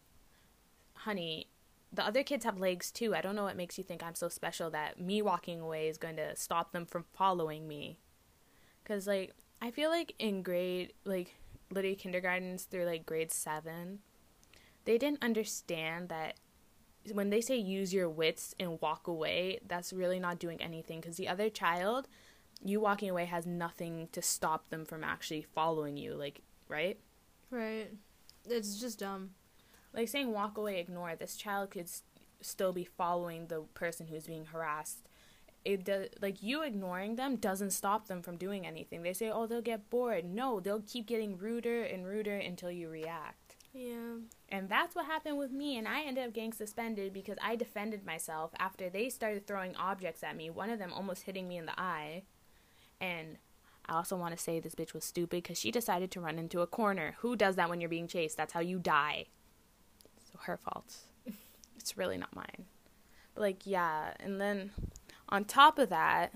[0.95, 1.49] honey
[1.93, 3.15] the other kids have legs too.
[3.15, 5.97] I don't know what makes you think i'm so special that me walking away is
[5.97, 7.99] going to stop them from following me.
[8.83, 11.35] Because like i feel like in grade like
[11.71, 13.99] literally kindergartens through like grade seven
[14.85, 16.35] they didn't understand that
[17.13, 21.17] when they say use your wits and walk away that's really not doing anything because
[21.17, 22.07] the other child
[22.63, 26.99] you walking away has nothing to stop them from actually following you like right?
[27.51, 27.91] Right.
[28.49, 29.31] It's just dumb.
[29.95, 32.03] like saying walk away ignore this child could s-
[32.41, 35.09] still be following the person who's being harassed.
[35.65, 39.03] It does like you ignoring them doesn't stop them from doing anything.
[39.03, 40.25] They say oh they'll get bored.
[40.25, 44.17] No they'll keep getting ruder and ruder until you react Yeah.
[44.49, 48.05] And that's what happened with me, and I ended up getting suspended because I defended
[48.05, 51.67] myself after they started throwing objects at me, one of them almost hitting me in
[51.67, 52.23] the eye.
[53.01, 53.37] And
[53.87, 56.61] I also want to say this bitch was stupid because she decided to run into
[56.61, 57.17] a corner.
[57.21, 58.37] Who does that when you're being chased?
[58.37, 59.27] That's how you die.
[60.33, 60.97] So her fault.
[61.77, 62.67] it's really not mine.
[63.35, 64.15] But, like, yeah.
[64.19, 64.73] And then
[65.29, 66.33] on top of that,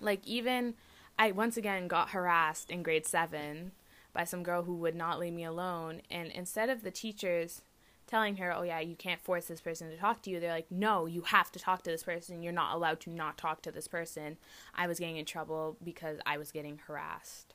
[0.00, 0.74] like, even
[1.18, 3.72] I once again got harassed in grade seven
[4.12, 6.02] by some girl who would not leave me alone.
[6.10, 7.62] And instead of the teachers
[8.06, 10.70] telling her, oh, yeah, you can't force this person to talk to you, they're like,
[10.70, 12.42] no, you have to talk to this person.
[12.42, 14.36] You're not allowed to not talk to this person.
[14.74, 17.54] I was getting in trouble because I was getting harassed.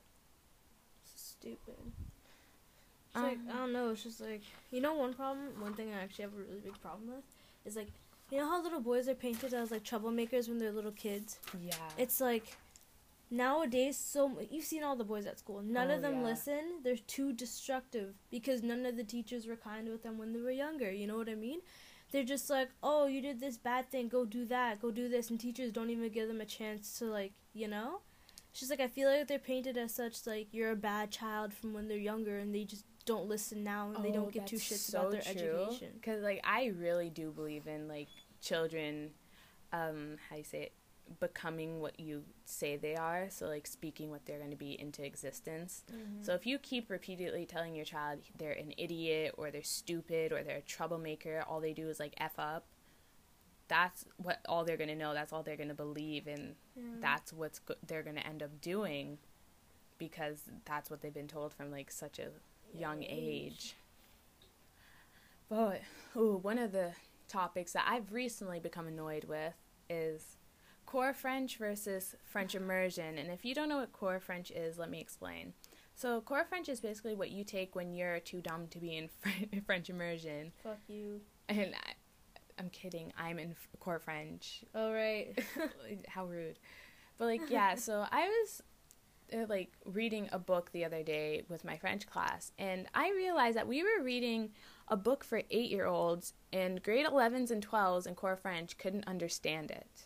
[1.03, 1.75] Stupid.
[3.13, 4.41] It's like, um, I don't know, it's just like,
[4.71, 7.23] you know, one problem, one thing I actually have a really big problem with
[7.65, 7.87] is like,
[8.31, 11.39] you know how little boys are painted as like troublemakers when they're little kids?
[11.61, 11.75] Yeah.
[11.97, 12.57] It's like
[13.35, 15.61] nowadays so you've seen all the boys at school.
[15.61, 16.23] None Oh, of them yeah.
[16.25, 16.63] listen.
[16.83, 20.51] They're too destructive because none of the teachers were kind with them when they were
[20.51, 21.59] younger you know what i mean?
[22.11, 24.07] They're just like oh you did this bad thing.
[24.09, 24.81] Go do that.
[24.81, 25.29] Go do this.
[25.29, 28.01] And teachers don't even give them a chance to like you know?
[28.53, 31.73] She's like i feel like they're painted as such like you're a bad child from
[31.73, 34.89] when they're younger and they just don't listen now and they don't give two shits
[34.89, 35.89] about their education.
[35.93, 38.07] Because, like, I really do believe in, like,
[38.41, 39.11] children,
[39.71, 40.71] um, how you say it,
[41.19, 43.27] becoming what you say they are.
[43.29, 45.83] So, like, speaking what they're going to be into existence.
[45.91, 46.23] Mm-hmm.
[46.23, 50.43] So, if you keep repeatedly telling your child they're an idiot or they're stupid or
[50.43, 52.65] they're a troublemaker, all they do is, like, F up,
[53.67, 55.13] that's what all they're going to know.
[55.13, 56.27] That's all they're going to believe.
[56.27, 56.83] And Yeah.
[56.99, 59.17] that's what's go- they're going to end up doing
[59.97, 62.29] because that's what they've been told from, like, such a
[62.73, 63.75] young age.
[65.47, 65.81] But
[66.15, 66.91] ooh, one of the
[67.27, 69.53] topics that I've recently become annoyed with
[69.89, 70.37] is
[70.95, 73.17] core French versus French immersion.
[73.17, 75.51] And if you don't know what core French is, let me explain.
[75.93, 79.09] So core French is basically what you take when you're too dumb to be in
[79.19, 80.53] Fr- French immersion.
[80.63, 81.91] fuck you And I,
[82.57, 83.11] I'm kidding.
[83.17, 84.63] I'm in f- core French.
[84.73, 85.37] Oh right.
[86.07, 86.59] How rude.
[87.17, 88.63] But like yeah, so I was
[89.33, 93.57] uh, like reading a book the other day with my French class and I realized
[93.57, 94.51] that we were reading
[94.87, 100.05] a book for 8-year-olds and grade 11s and 12s in core French couldn't understand it.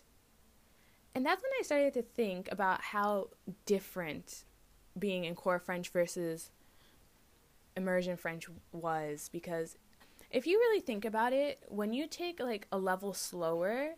[1.19, 3.27] And that's when I started to think about how
[3.65, 4.45] different
[4.97, 6.49] being in core French versus
[7.75, 9.75] immersion French was because
[10.31, 13.95] if you really think about it, when you take like a level slower,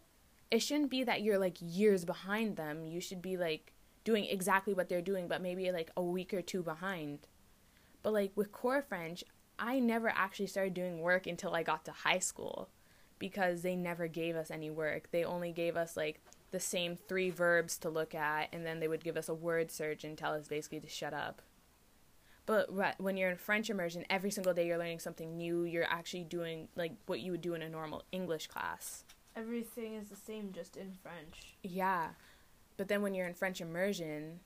[0.50, 2.88] it shouldn't be that you're like years behind them.
[2.88, 3.72] You should be like
[4.04, 7.28] doing exactly what they're doing, but maybe like a week or two behind.
[8.02, 9.24] But like with core French,
[9.60, 12.70] I never actually started doing work until I got to high school
[13.20, 15.12] because they never gave us any work.
[15.12, 16.20] They only gave us like
[16.52, 19.72] the same three verbs to look at, and then they would give us a word
[19.72, 21.42] search and tell us basically to shut up.
[22.46, 25.64] But right, when you're in French immersion, every single day you're learning something new.
[25.64, 29.04] You're actually doing like what you would do in a normal English class.
[29.36, 32.10] everything is the same just in french Yeah.
[32.78, 34.40] But then when you're in French immersion,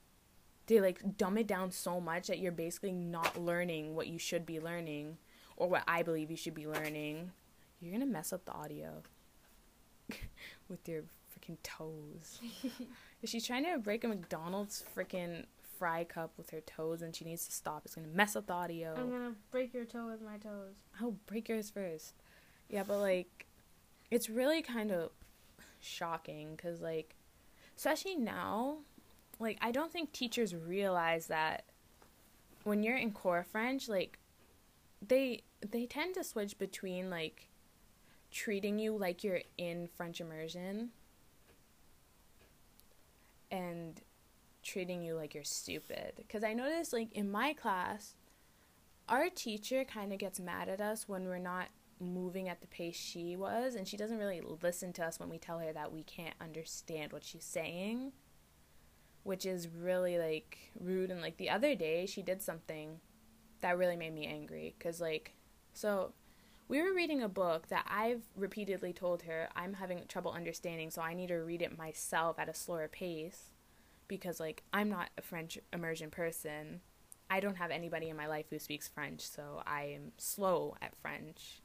[0.67, 4.45] they like dumb it down so much that you're basically not learning what you should
[4.45, 5.17] be learning
[5.57, 7.31] or what I believe you should be learning.
[7.79, 9.03] You're going to mess up the audio
[10.69, 11.03] with your
[11.45, 12.39] freaking toes.
[13.23, 15.45] She's trying to break a McDonald's freaking
[15.77, 17.83] fry cup with her toes and she needs to stop.
[17.85, 18.93] It's to mess up the audio.
[18.97, 22.13] i'm gonna break your toe with my toes I'll break yours first.
[22.69, 23.45] Yeah, but like,
[24.11, 25.11] it's really kind of
[25.79, 27.15] shocking because, like,
[27.75, 28.77] especially now,
[29.39, 31.65] like, I don't think teachers realize that
[32.63, 34.17] when you're in core French, like,
[35.05, 37.49] they they tend to switch between like
[38.31, 40.89] treating you like you're in French immersion
[43.51, 44.01] and
[44.63, 46.13] treating you like you're stupid.
[46.17, 48.15] Because I noticed, like, in my class,
[49.07, 51.67] our teacher kind of gets mad at us when we're not
[51.99, 55.37] moving at the pace she was, and she doesn't really listen to us when we
[55.37, 58.11] tell her that we can't understand what she's saying,
[59.23, 61.11] which is really like rude.
[61.11, 62.99] And like the other day, she did something
[63.61, 65.35] that really made me angry because, like,
[65.73, 66.13] so
[66.67, 71.01] we were reading a book that I've repeatedly told her I'm having trouble understanding, so
[71.01, 73.51] I need to read it myself at a slower pace
[74.07, 76.81] because, like, I'm not a French immersion person.
[77.29, 80.95] I don't have anybody in my life who speaks French, so I am slow at
[80.95, 81.61] French.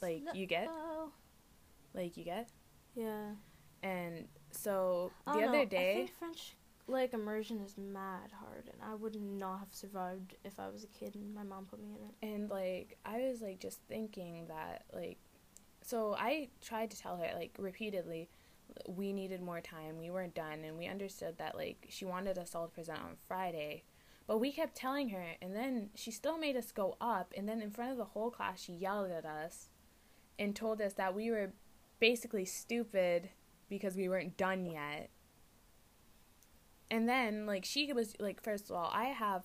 [0.00, 0.68] Like, you get?
[1.94, 2.48] Like, you get?
[2.94, 3.32] Yeah.
[3.82, 6.54] And so the other day, French
[6.88, 10.86] like immersion is mad hard, and I would not have survived if I was a
[10.88, 12.34] kid and my mom put me in it.
[12.34, 15.18] and like, I was like just thinking that, like,
[15.82, 18.28] so I tried to tell her, like, repeatedly,
[18.86, 19.98] we needed more time.
[19.98, 23.16] We weren't done, and we understood that, like, she wanted us all to present on
[23.26, 23.84] Friday.
[24.26, 27.32] But we kept telling her, and then she still made us go up.
[27.36, 29.70] And then in front of the whole class, she yelled at us
[30.38, 31.52] and told us that we were
[31.98, 33.30] basically stupid
[33.70, 35.08] because we weren't done yet.
[36.90, 39.44] And then, like, she was like, first of all, I have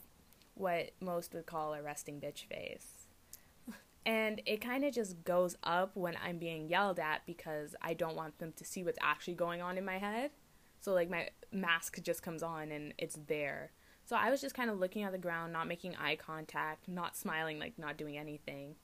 [0.55, 3.07] what most would call a resting bitch face.
[4.05, 8.17] And it kind of just goes up when I'm being yelled at because I don't
[8.17, 10.31] want them to see what's actually going on in my head.
[10.81, 13.71] So, like, my mask just comes on and it's there.
[14.03, 17.15] So, I was just kind of looking at the ground, not making eye contact, not
[17.15, 18.75] smiling, like, not doing anything.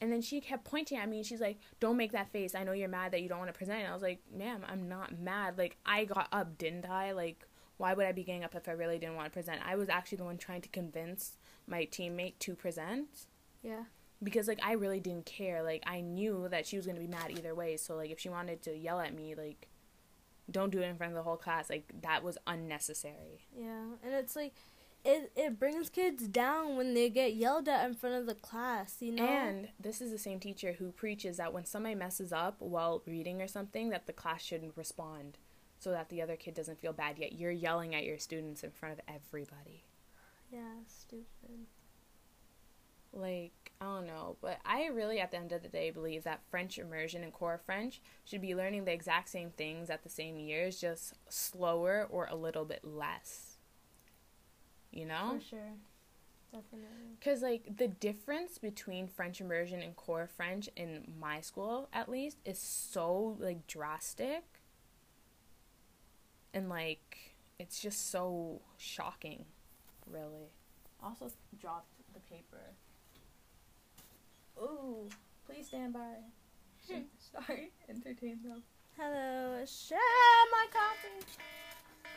[0.00, 2.54] And then she kept pointing at me and she's like, Don't make that face.
[2.54, 3.80] I know you're mad that you don't want to present.
[3.80, 5.58] And I was like, Ma'am, I'm not mad.
[5.58, 7.12] Like, I got up, didn't I?
[7.12, 7.46] Like,
[7.82, 9.60] why would I be getting up if I really didn't want to present?
[9.66, 11.32] I was actually the one trying to convince
[11.66, 13.26] my teammate to present.
[13.60, 13.82] Yeah.
[14.22, 15.64] Because, like, I really didn't care.
[15.64, 17.76] Like, I knew that she was going to be mad either way.
[17.76, 19.66] So, like, if she wanted to yell at me, like,
[20.48, 21.68] don't do it in front of the whole class.
[21.68, 23.48] Like, that was unnecessary.
[23.52, 23.96] Yeah.
[24.04, 24.54] And it's like,
[25.04, 28.98] it, it brings kids down when they get yelled at in front of the class,
[29.00, 29.26] you know?
[29.26, 33.42] And this is the same teacher who preaches that when somebody messes up while reading
[33.42, 35.38] or something, that the class shouldn't respond
[35.82, 37.18] so that the other kid doesn't feel bad.
[37.18, 39.82] Yet you're yelling at your students in front of everybody.
[40.48, 41.66] Yeah, stupid.
[43.12, 44.36] Like, I don't know.
[44.40, 47.60] But I really, at the end of the day, believe that French immersion and core
[47.66, 52.28] French should be learning the exact same things at the same years, just slower or
[52.30, 53.56] a little bit less.
[54.92, 55.38] You know?
[55.40, 55.72] For sure.
[56.52, 57.16] Definitely.
[57.18, 62.38] Because, like, the difference between French immersion and core French in my school, at least,
[62.44, 64.44] is so, like, drastic.
[66.54, 69.44] And, like, it's just so shocking,
[70.06, 70.50] really.
[71.02, 72.74] Also, dropped the paper.
[74.60, 75.08] Ooh,
[75.46, 76.14] please stand by.
[77.18, 78.62] Sorry, entertain them.
[78.98, 79.64] Hello.
[79.64, 79.98] Share
[80.50, 81.26] my coffee.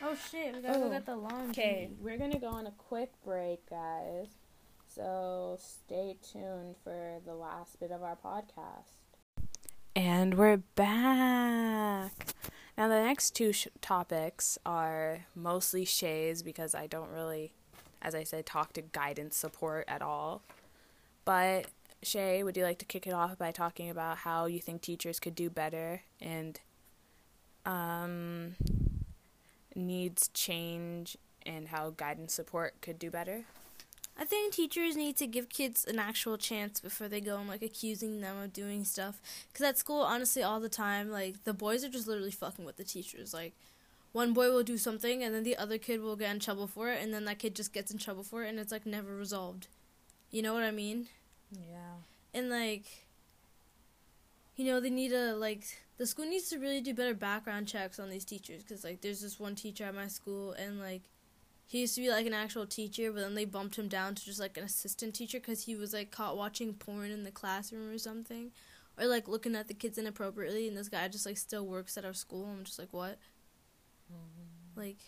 [0.02, 1.50] Oh shit, we gotta Oh, go get the oh, laundry.
[1.50, 4.26] Okay, we're gonna go on a quick break, guys.
[4.86, 9.06] So stay tuned for the last bit of our podcast.
[9.94, 12.12] And we're back.
[12.76, 17.52] Now, the next two sh- topics are mostly Shays because I don't really,
[18.02, 20.42] as I said, talk to guidance support at all.
[21.24, 21.66] But,
[22.02, 25.18] Shay, would you like to kick it off by talking about how you think teachers
[25.18, 26.60] could do better and
[27.64, 28.56] um,
[29.74, 33.44] needs change and how guidance support could do better?
[34.18, 37.62] I think teachers need to give kids an actual chance before they go and like
[37.62, 39.20] accusing them of doing stuff.
[39.52, 42.76] Cause at school, honestly, all the time, like the boys are just literally fucking with
[42.76, 43.34] the teachers.
[43.34, 43.52] Like,
[44.12, 46.90] one boy will do something, and then the other kid will get in trouble for
[46.90, 49.14] it, and then that kid just gets in trouble for it, and it's like never
[49.14, 49.66] resolved.
[50.30, 51.08] You know what I mean?
[51.52, 51.96] Yeah.
[52.32, 52.84] And like,
[54.56, 55.64] you know, they need to like
[55.98, 58.62] the school needs to really do better background checks on these teachers.
[58.66, 61.02] Cause like, there's this one teacher at my school, and like
[61.66, 64.24] he used to be like an actual teacher, but then they bumped him down to
[64.24, 67.90] just like an assistant teacher because he was like caught watching porn in the classroom
[67.90, 68.52] or something,
[68.98, 70.68] or like looking at the kids inappropriately.
[70.68, 72.46] And this guy just like still works at our school.
[72.46, 73.18] I'm just like, what?
[74.12, 74.80] Mm-hmm.
[74.80, 74.98] Like,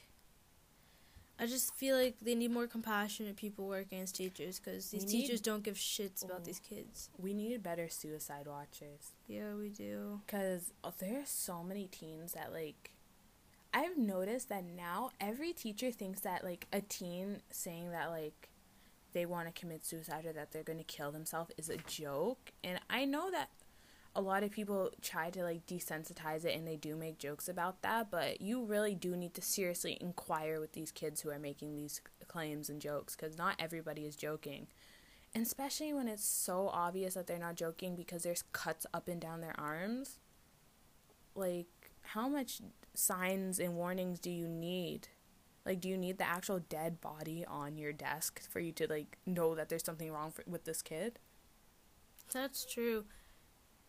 [1.40, 5.10] I just feel like they need more compassionate people working as teachers because these need-
[5.20, 6.44] teachers don't give shits about Oh.
[6.44, 7.10] these kids.
[7.16, 9.12] We need better suicide watchers.
[9.28, 10.20] Yeah, we do.
[10.26, 12.90] Because uh, there are so many teens that, like,
[13.72, 18.48] I've noticed that now every teacher thinks that, like, a teen saying that, like,
[19.12, 22.52] they want to commit suicide or that they're going to kill themselves is a joke.
[22.64, 23.50] And I know that
[24.14, 27.82] a lot of people try to, like, desensitize it and they do make jokes about
[27.82, 31.76] that, but you really do need to seriously inquire with these kids who are making
[31.76, 34.66] these claims and jokes because not everybody is joking.
[35.34, 39.20] And especially when it's so obvious that they're not joking because there's cuts up and
[39.20, 40.18] down their arms.
[41.34, 41.66] Like,
[42.02, 42.60] how much
[42.94, 45.08] signs and warnings do you need?
[45.64, 49.18] Like, do you need the actual dead body on your desk for you to, like,
[49.26, 51.18] know that there's something wrong for, with this kid?
[52.32, 53.04] That's true.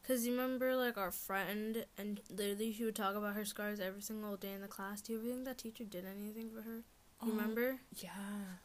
[0.08, 4.02] Cause you remember like our friend, and literally she would talk about her scars every
[4.02, 5.02] single day in the class.
[5.02, 6.84] Do you ever think that teacher did anything for her?
[7.24, 7.82] You remember?
[7.98, 8.10] Yeah.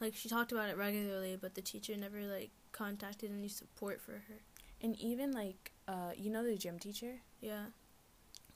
[0.00, 4.12] Like she talked about it regularly, but the teacher never like contacted any support for
[4.12, 4.42] her.
[4.80, 7.20] And even, like, uh, you know the gym teacher?
[7.40, 7.66] Yeah.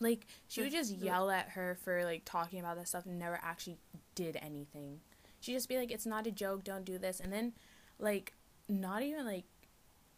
[0.01, 3.39] Like, she would just yell at her for, like, talking about this stuff and never
[3.43, 3.79] actually
[4.15, 5.01] did anything.
[5.41, 7.21] She'd just be like, it's not a joke, don't do this.
[7.21, 7.53] And then,
[7.99, 8.33] like,
[8.69, 9.45] not even, like,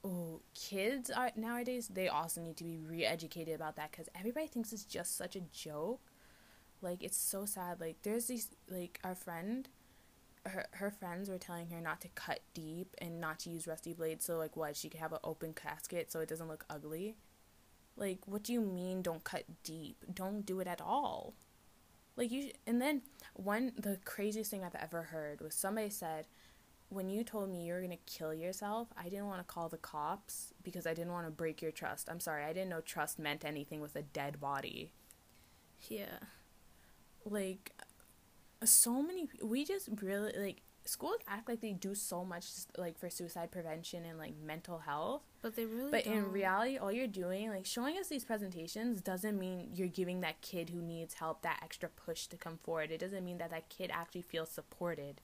[0.05, 4.47] oh, kids are nowadays, they also need to be re educated about that because everybody
[4.47, 6.01] thinks it's just such a joke.
[6.83, 7.81] Like, it's so sad.
[7.81, 9.69] Like, there's these, like, our friend,
[10.47, 13.93] her, her friends were telling her not to cut deep and not to use rusty
[13.93, 14.77] blades so, like, what?
[14.77, 17.17] She could have an open casket so it doesn't look ugly.
[18.01, 20.05] Like, what do you mean don't cut deep?
[20.13, 21.35] Don't do it at all.
[22.17, 23.03] Like you and then
[23.35, 26.27] one the craziest thing I've ever heard was somebody said
[26.89, 29.77] when you told me you were gonna kill yourself, I didn't want to call the
[29.77, 32.09] cops because I didn't want to break your trust.
[32.11, 34.93] I'm sorry, I didn't know trust meant anything with a dead body.
[35.89, 36.19] Yeah.
[37.25, 37.73] Like,
[38.65, 39.29] so many.
[39.41, 42.47] We just really like schools act like they do so much
[42.79, 45.23] like for suicide prevention and like mental health.
[45.43, 46.15] But they really but don't.
[46.15, 50.41] in reality all you're doing like showing us these presentations doesn't mean you're giving that
[50.41, 52.91] kid who needs help that extra push to come forward.
[52.91, 55.21] It doesn't mean that that kid actually feels supported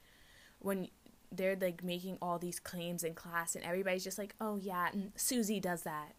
[0.59, 0.89] when
[1.33, 5.61] they're like making all these claims in class and everybody's just like oh yeah susie
[5.61, 6.15] does that.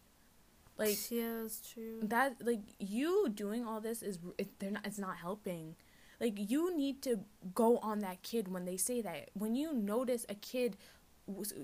[0.76, 2.00] Like yeah that's true.
[2.02, 5.76] that like you doing all this is it, they're not it's not helping
[6.20, 7.20] like you need to
[7.54, 9.30] go on that kid when they say that.
[9.34, 10.76] When you notice a kid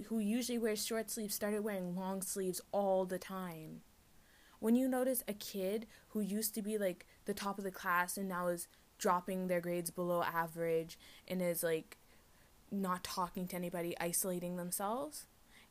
[0.07, 3.81] who usually wears short sleeves started wearing long sleeves all the time.
[4.61, 8.17] When you notice a kid who used to be like the top of the class
[8.17, 11.99] and now is dropping their grades below average and is like
[12.71, 15.27] not talking to anybody, isolating themselves,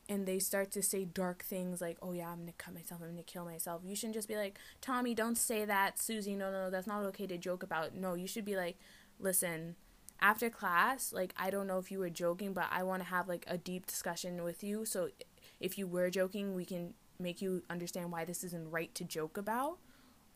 [0.08, 3.00] and they start to say dark things like, "Oh yeah, I'm gonna cut myself.
[3.02, 6.50] I'm gonna kill myself." You shouldn't just be like, "Tommy, don't say that." Susie, no,
[6.50, 7.94] no, no, that's not okay to joke about.
[7.94, 8.78] No, you should be like,
[9.18, 9.76] "Listen,
[10.20, 13.28] after class, like I don't know if you were joking, but I want to have
[13.28, 14.84] like a deep discussion with you.
[14.84, 15.10] So
[15.60, 19.36] if you were joking, we can make you understand why this isn't right to joke
[19.36, 19.78] about."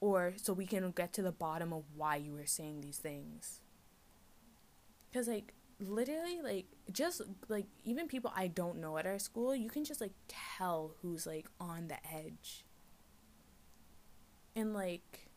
[0.01, 3.61] Or so we can get to the bottom of why you were saying these things.
[5.13, 9.71] Cause like literally like just like even people I don't know at our school, you
[9.71, 12.65] can just like tell who's like on the edge.
[14.57, 15.29] And like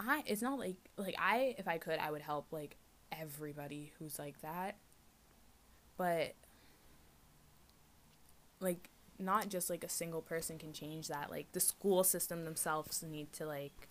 [0.00, 2.76] I it's not like like I if I could I would help like
[3.12, 4.76] everybody who's like that.
[5.96, 6.34] But
[8.60, 11.30] like not just like a single person can change that.
[11.30, 13.88] Like the school system themselves need to like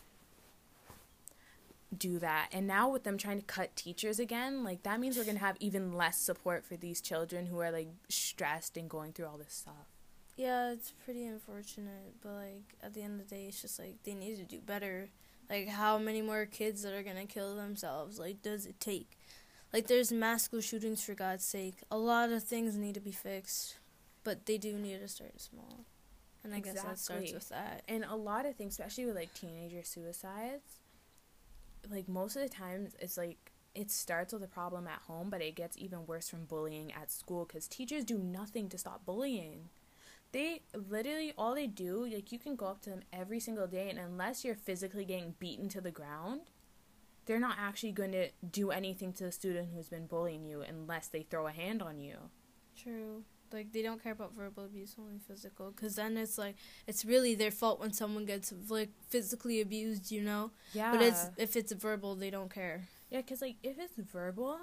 [1.93, 2.49] do that.
[2.51, 5.43] And now with them trying to cut teachers again, like that means we're going to
[5.43, 9.37] have even less support for these children who are like stressed and going through all
[9.37, 9.93] this stuff.
[10.35, 13.95] Yeah, it's pretty unfortunate, but like at the end of the day, it's just like
[14.03, 15.09] they need to do better.
[15.49, 19.17] Like how many more kids that are going to kill themselves like does it take?
[19.71, 21.77] Like there's mass school shootings for God's sake.
[21.91, 23.77] A lot of things need to be fixed,
[24.23, 25.85] but they do need to start small.
[26.43, 26.81] And I exactly.
[26.81, 27.83] guess that starts with that.
[27.87, 30.82] And a lot of things, especially with like teenager suicides,
[31.89, 35.41] like most of the times it's like it starts with a problem at home, but
[35.41, 39.69] it gets even worse from bullying at school because teachers do nothing to stop bullying.
[40.31, 43.89] They literally all they do, like you can go up to them every single day,
[43.89, 46.41] and unless you're physically getting beaten to the ground,
[47.25, 51.07] they're not actually going to do anything to the student who's been bullying you unless
[51.07, 52.17] they throw a hand on you.
[52.75, 53.23] True.
[53.53, 55.71] Like they don't care about verbal abuse, only physical.
[55.71, 56.55] Because then it's like
[56.87, 60.51] it's really their fault when someone gets like physically abused, you know.
[60.73, 60.91] Yeah.
[60.91, 62.87] But it's if it's verbal, they don't care.
[63.09, 64.57] Yeah, because like if it's verbal,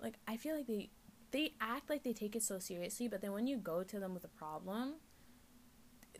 [0.00, 0.90] like I feel like they
[1.30, 4.14] they act like they take it so seriously, but then when you go to them
[4.14, 4.94] with a problem,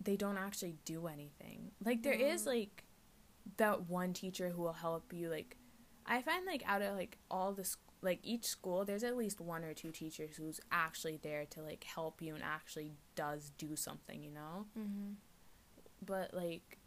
[0.02, 1.72] they don't actually do anything.
[1.84, 2.34] Like there mm.
[2.34, 2.84] is like
[3.56, 5.30] that one teacher who will help you.
[5.30, 5.56] Like
[6.06, 7.64] I find like out of like all the
[8.02, 11.84] like each school there's at least one or two teachers who's actually there to like
[11.84, 14.66] help you and actually does do something you know?
[14.78, 15.12] Mm-hmm.
[16.04, 16.78] but like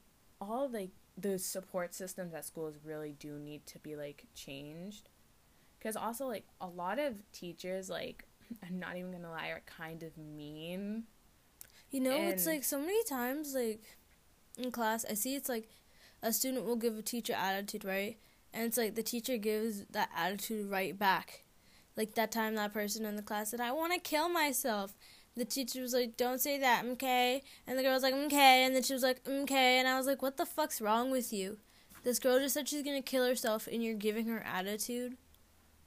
[0.42, 5.10] all like the support systems at schools really do need to be like changed.
[5.78, 8.26] Because also like a lot of teachers like
[8.68, 11.04] i'm not even gonna lie are kind of mean.
[11.92, 13.98] You know and it's like so many times like
[14.58, 15.70] in class i see it's like
[16.24, 18.18] a student will give a teacher attitude right
[18.54, 21.44] and it's like the teacher gives that attitude right back.
[21.96, 24.96] Like that time that person in the class said, I want to kill myself.
[25.36, 27.42] The teacher was like, Don't say that, okay?
[27.66, 28.64] And the girl was like, Okay.
[28.64, 29.80] And then she was like, Okay.
[29.80, 31.58] And I was like, What the fuck's wrong with you?
[32.04, 35.18] This girl just said she's going to kill herself and you're giving her attitude.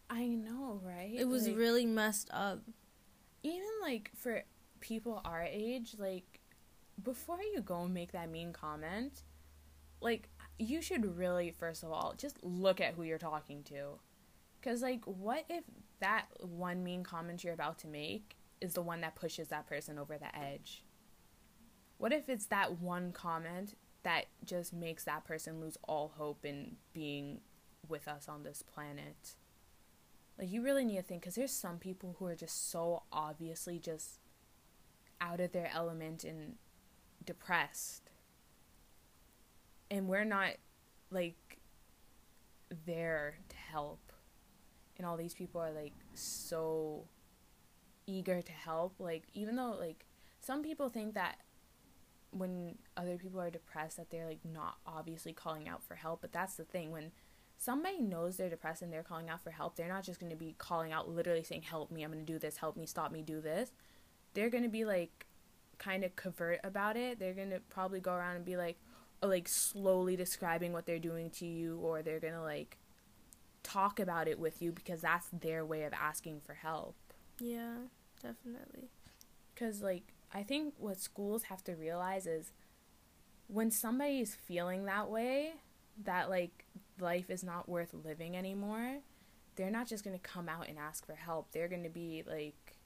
[0.09, 1.15] I know, right?
[1.15, 2.61] It was like, really messed up.
[3.43, 4.43] Even like for
[4.81, 6.41] people our age, like
[7.03, 9.23] before you go and make that mean comment,
[10.01, 10.29] like
[10.59, 13.99] you should really first of all just look at who you're talking to.
[14.61, 15.65] Because like what if
[16.01, 19.99] that one mean comment you're about to make is the one that pushes that person
[19.99, 20.85] over the edge?
[21.99, 26.77] What if it's that one comment that just makes that person lose all hope in
[26.93, 27.41] being
[27.89, 29.37] with us on this planet?
[30.39, 33.79] Like you really need to think because there's some people who are just so obviously
[33.79, 34.21] just
[35.21, 36.57] out of their element and
[37.25, 38.06] depressed
[39.91, 40.51] and we're not
[41.11, 41.59] like
[42.85, 44.13] there to help
[44.97, 47.05] and all these people are like so
[48.07, 50.05] eager to help like even though like
[50.41, 51.37] some people think that
[52.31, 56.33] when other people are depressed that they're like not obviously calling out for help but
[56.33, 57.13] that's the thing when
[57.59, 60.37] somebody knows they're depressed and they're calling out for help, they're not just going to
[60.37, 63.13] be calling out, literally saying, Help me, I'm going to do this, help me, stop
[63.13, 63.73] me, do this.
[64.35, 65.27] They're going to be like
[65.79, 67.19] kind of covert about it.
[67.19, 68.79] They're going to probably go around and be like,
[69.23, 72.79] like slowly describing what they're doing to you, or they're going to like
[73.63, 76.95] talk about it with you because that's their way of asking for help.
[77.41, 77.77] Yeah,
[78.23, 78.91] definitely.
[79.55, 82.53] Because, like, I think what schools have to realize is
[83.49, 85.55] when somebody is feeling that way,
[86.05, 86.65] that, like,
[87.01, 88.99] life is not worth living anymore,
[89.57, 91.51] they're not just going to come out and ask for help.
[91.53, 92.77] They're going to be, like,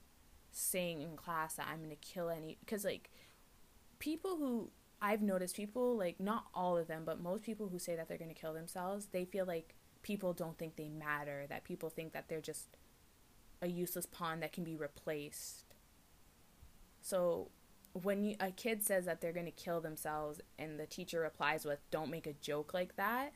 [0.51, 2.57] saying in class that I'm going to kill any.
[2.59, 3.09] Because, like,
[3.99, 4.71] people who.
[5.01, 8.17] I've noticed people, like, not all of them, but most people who say that they're
[8.17, 12.13] going to kill themselves, they feel like people don't think they matter, that people think
[12.13, 12.77] that they're just
[13.61, 15.75] a useless pawn that can be replaced.
[17.01, 17.49] So
[17.93, 21.65] when you, a kid says that they're going to kill themselves and the teacher replies
[21.65, 23.33] with don't make a joke like that,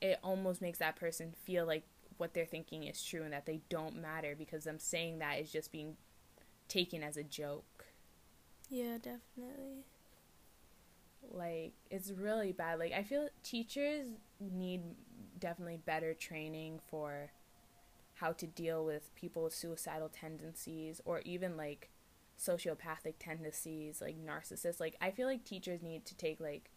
[0.00, 1.84] it almost makes that person feel like
[2.18, 5.50] what they're thinking is true and that they don't matter because them saying that is
[5.50, 5.96] just being
[6.68, 7.86] taken as a joke.
[8.68, 9.84] Yeah, definitely.
[11.30, 12.78] Like it's really bad.
[12.78, 14.06] Like I feel teachers
[14.40, 14.82] need
[15.38, 17.30] definitely better training for
[18.14, 21.90] how to deal with people with suicidal tendencies or even like
[22.38, 24.80] sociopathic tendencies like narcissists.
[24.80, 26.70] Like i feel like teachers need to take like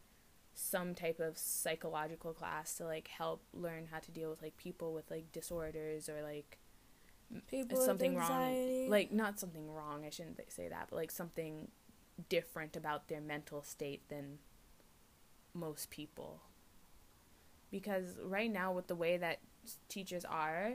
[0.54, 4.93] some type of psychological class to like help learn how to deal with like people
[4.93, 6.58] with like disorders or like
[7.47, 11.70] People something with wrong like not something wrong i shouldn't say that but like something
[12.28, 14.39] different about their mental state than
[15.53, 16.41] most people.
[17.72, 19.39] Because right now with the way that
[19.88, 20.74] teachers are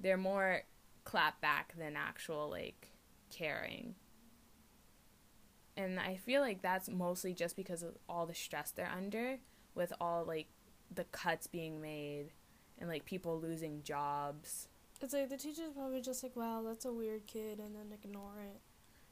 [0.00, 0.62] they're more
[1.04, 2.92] clap back than actual like
[3.30, 3.94] caring.
[5.76, 9.38] And i feel like that's mostly just because of all the stress they're under
[9.74, 10.48] with all like
[10.94, 12.30] the cuts being made
[12.78, 14.68] and like people losing jobs.
[15.00, 18.40] It's like the teacher's probably just like, wow, that's a weird kid, and then ignore
[18.40, 18.60] it.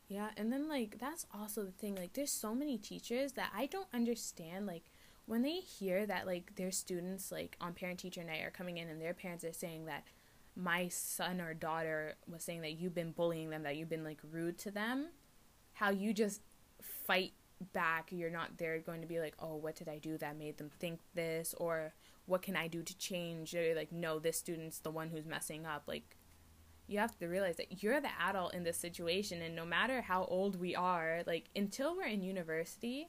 [0.09, 1.96] Yeah, and then like that's also the thing.
[1.96, 4.92] Like there's so many teachers that I don't understand like
[5.26, 8.88] when they hear that like their students like on parent teacher night are coming in
[8.88, 10.04] and their parents are saying that
[10.54, 14.18] my son or daughter was saying that you've been bullying them, that you've been like
[14.30, 15.09] rude to them,
[15.74, 16.40] how you just
[16.80, 17.32] fight
[17.72, 18.09] back.
[18.11, 20.70] You're not there going to be like, "Oh, what did I do that made them
[20.78, 21.94] think this?" or
[22.26, 25.66] "What can I do to change?" You're like, "No, this student's the one who's messing
[25.66, 26.16] up." Like
[26.87, 30.24] you have to realize that you're the adult in this situation and no matter how
[30.26, 33.09] old we are like until we're in university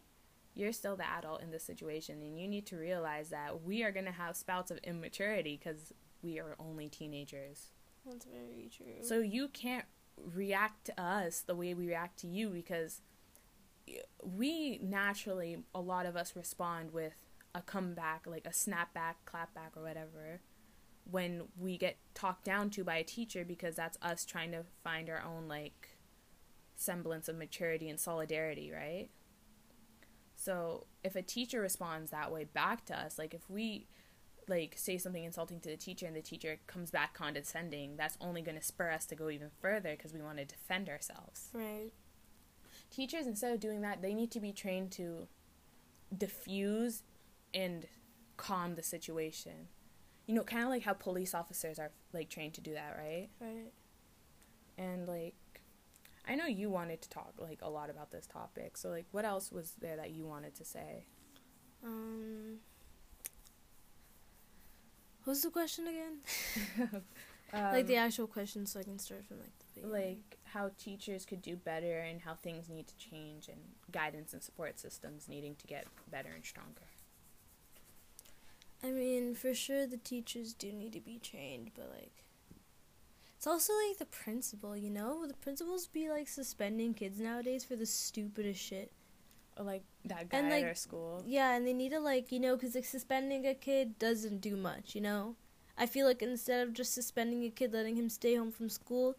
[0.56, 3.92] you're still the adult in this situation and you need to realize that we are
[3.92, 7.68] going to have spouts of immaturity because we are only teenagers
[8.06, 9.04] That's very true.
[9.04, 9.86] so you can't
[10.18, 13.02] react to us the way we react to you because
[14.24, 17.14] we naturally a lot of us respond with
[17.54, 20.42] a comeback like a snapback clapback or whatever
[21.10, 25.10] when we get talked down to by a teacher because that's us trying to find
[25.10, 25.98] our own like
[26.76, 29.10] semblance of maturity and solidarity right?
[30.36, 33.88] So if a teacher responds that way back to us like if we
[34.50, 38.42] like say something insulting to the teacher and the teacher comes back condescending that's only
[38.42, 41.50] going to spur us to go even further because we want to defend ourselves.
[41.54, 41.92] Right.
[42.90, 45.28] teachers instead of doing that they need to be trained to
[46.16, 47.04] diffuse
[47.54, 47.86] and
[48.38, 49.68] calm the situation
[50.28, 53.30] you know kind of like how police officers are like trained to do that right
[53.42, 53.72] Right.
[54.78, 55.34] and like
[56.28, 59.26] i know you wanted to talk like a lot about this topic so like what
[59.26, 61.06] else was there that you wanted to say
[61.84, 62.60] Um.
[65.24, 66.20] What's the question again?
[67.54, 69.92] like the Um, actual question, so I can start from like the beginning.
[70.18, 73.60] like how teachers could do better and how things need to change and
[73.92, 76.88] guidance and support systems needing to get better and stronger
[78.84, 82.24] I mean, for sure the teachers do need to be trained, but like
[83.36, 85.26] it's also like the principal, you know?
[85.28, 88.92] The principals be like suspending kids nowadays for the stupidest shit.
[89.58, 92.32] or like that guy And, at like, our school Yeah, and they need to like,
[92.32, 95.36] you know, cuz like suspending a kid doesn't do much, you know?
[95.78, 99.16] I feel like instead of just suspending a kid letting him stay home from school,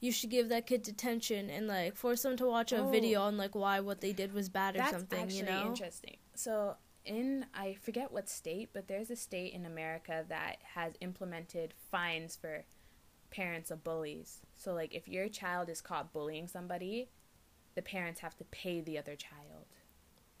[0.00, 2.90] you should give that kid detention and like force them to watch a Oh.
[2.90, 5.66] video on like why what they did was bad or something, you know?
[5.68, 6.16] interesting.
[6.34, 6.76] So
[7.06, 12.36] in I forget what state, but there's a state in America that has implemented fines
[12.36, 12.64] for
[13.30, 14.40] parents of bullies.
[14.56, 17.08] So like if your child is caught bullying somebody,
[17.74, 19.66] the parents have to pay the other child.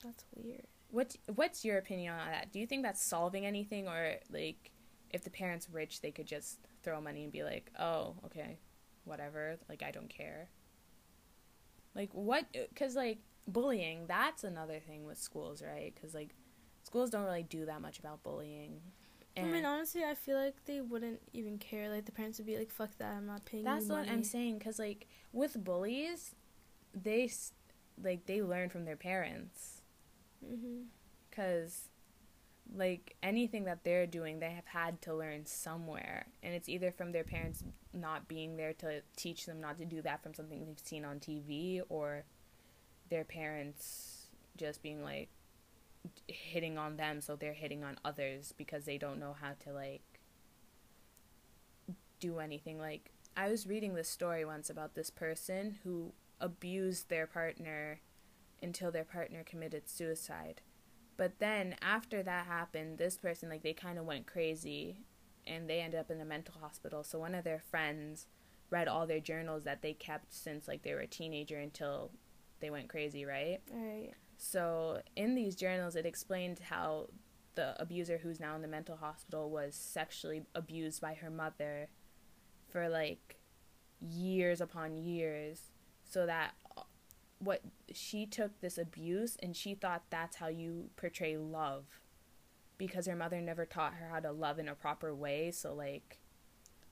[0.02, 0.66] That's weird.
[0.90, 2.52] What what's your opinion on that?
[2.52, 4.70] Do you think that's solving anything or like
[5.10, 8.58] if the parents rich, they could just throw money and be like, "Oh, okay,
[9.04, 10.48] whatever, like I don't care."
[11.94, 12.44] Like what
[12.74, 15.94] cuz like bullying, that's another thing with schools, right?
[16.00, 16.34] Cuz like
[16.86, 18.80] schools don't really do that much about bullying.
[19.38, 21.90] I mean, honestly, I feel like they wouldn't even care.
[21.90, 23.12] Like the parents would be like, "Fuck that!
[23.12, 24.10] I'm not paying." that's what money.
[24.10, 24.60] I'm saying.
[24.60, 26.34] Cause like with bullies,
[26.94, 27.30] they
[28.02, 29.82] like they learn from their parents.
[30.42, 30.84] Mm-hmm.
[31.32, 31.90] Cause
[32.74, 37.12] like anything that they're doing, they have had to learn somewhere, and it's either from
[37.12, 37.62] their parents
[37.92, 41.20] not being there to teach them not to do that from something they've seen on
[41.20, 42.24] TV, or
[43.10, 45.28] their parents just being like
[46.28, 50.02] hitting on them, so they're hitting on others because they don't know how to like
[52.20, 52.78] do anything.
[52.78, 58.00] Like I was reading this story once about this person who abused their partner
[58.62, 60.60] until their partner committed suicide.
[61.16, 64.98] But then after that happened, this person like they kind of went crazy
[65.46, 67.04] and they ended up in a mental hospital.
[67.04, 68.26] So one of their friends
[68.70, 72.10] read all their journals that they kept since like they were a teenager until
[72.60, 73.60] they went crazy, right?
[73.72, 74.12] Right.
[74.36, 77.08] So in these journals, it explained how
[77.54, 81.88] the abuser, who's now in the mental hospital, was sexually abused by her mother
[82.68, 83.38] for like
[84.00, 85.72] years upon years.
[86.04, 86.82] So that uh,
[87.38, 87.62] what
[87.92, 91.84] she took this abuse and she thought that's how you portray love
[92.78, 95.50] because her mother never taught her how to love in a proper way.
[95.50, 96.18] So like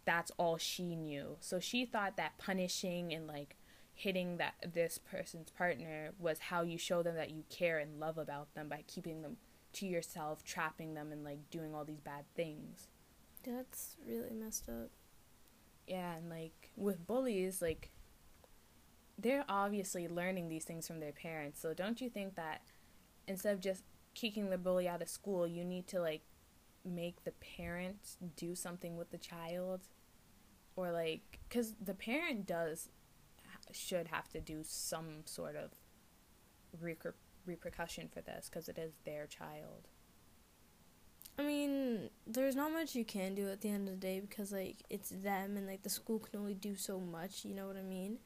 [0.04, 1.36] that's all she knew.
[1.40, 3.56] So she thought that punishing and like
[3.94, 8.18] hitting that this person's partner was how you show them that you care and love
[8.18, 9.36] about them by keeping them
[9.74, 12.88] to yourself, trapping them and like doing all these bad things.
[13.44, 14.90] That's really messed up.
[15.86, 17.90] Yeah, and like with bullies, like
[19.18, 21.60] they're obviously learning these things from their parents.
[21.60, 22.62] So don't you think that
[23.28, 23.84] instead of just
[24.14, 26.22] kicking the bully out of school, you need to like
[26.84, 29.80] make the parents do something with the child
[30.76, 32.90] or like cuz the parent does
[33.72, 35.70] should have to do some sort of
[36.82, 37.14] reper-
[37.46, 39.88] repercussion for this cuz it is their child.
[41.36, 44.52] I mean, there's not much you can do at the end of the day because
[44.52, 47.44] like it's them and like the school can only do so much.
[47.44, 48.18] You know what I mean?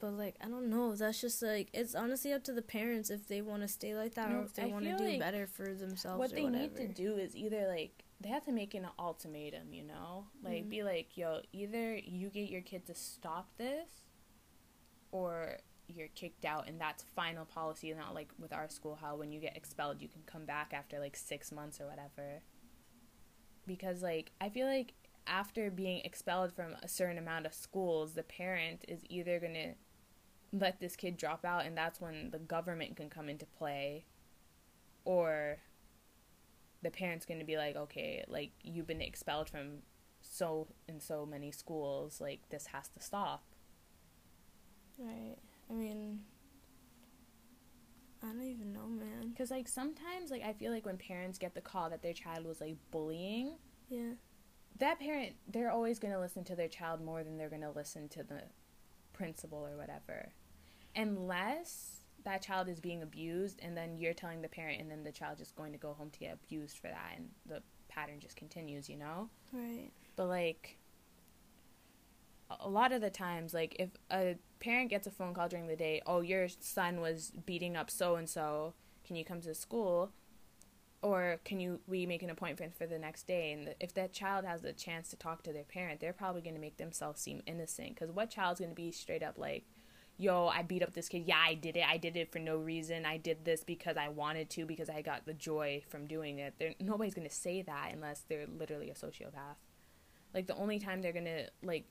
[0.00, 0.94] But like I don't know.
[0.94, 4.14] That's just like it's honestly up to the parents if they want to stay like
[4.14, 6.18] that No, or if they want to do like better for themselves.
[6.18, 9.82] what they need to do is either like they have to make an ultimatum, you
[9.84, 10.70] know, like Mhm.
[10.70, 13.90] be like, yo, either you get your kid to stop this,
[15.12, 17.92] or you're kicked out, and that's final policy.
[17.94, 20.98] Not like with our school, how when you get expelled, you can come back after
[20.98, 22.42] like six months or whatever.
[23.66, 24.94] Because like I feel like
[25.26, 29.74] after being expelled from a certain amount of schools, the parent is either gonna
[30.52, 34.04] let this kid drop out, and that's when the government can come into play,
[35.04, 35.58] or
[36.82, 39.78] the parent's going to be like, okay, like you've been expelled from
[40.20, 43.42] so and so many schools, like this has to stop.
[44.98, 45.36] Right.
[45.70, 46.20] I mean,
[48.22, 49.30] I don't even know, man.
[49.30, 52.44] Because like sometimes, like I feel like when parents get the call that their child
[52.44, 53.56] was like bullying,
[53.88, 54.12] Yeah.
[54.78, 57.70] that parent they're always going to listen to their child more than they're going to
[57.70, 58.42] listen to the
[59.12, 60.32] principal or whatever,
[60.96, 65.12] unless that child is being abused and then you're telling the parent and then the
[65.12, 68.36] child just going to go home to get abused for that and the pattern just
[68.36, 69.30] continues, you know.
[69.52, 69.90] Right.
[70.16, 70.77] but like
[72.50, 75.76] a lot of the times like if a parent gets a phone call during the
[75.76, 78.74] day oh your son was beating up so and so
[79.08, 80.12] can you come to school?
[81.00, 83.52] Or can you we make an appointment for the next day?
[83.52, 86.54] And if that child has a chance to talk to their parent they're probably going
[86.54, 89.64] to make themselves seem innocent because what child's going to be straight up like
[90.18, 91.22] yo i beat up this kid.
[91.26, 91.84] Yeah i did it.
[91.88, 93.06] I did it for no reason.
[93.06, 96.54] I did this because i wanted to because i got the joy from doing it.
[96.58, 99.56] They're, nobody's going to say that unless they're literally a sociopath.
[100.34, 101.86] Like the only time they're gonna like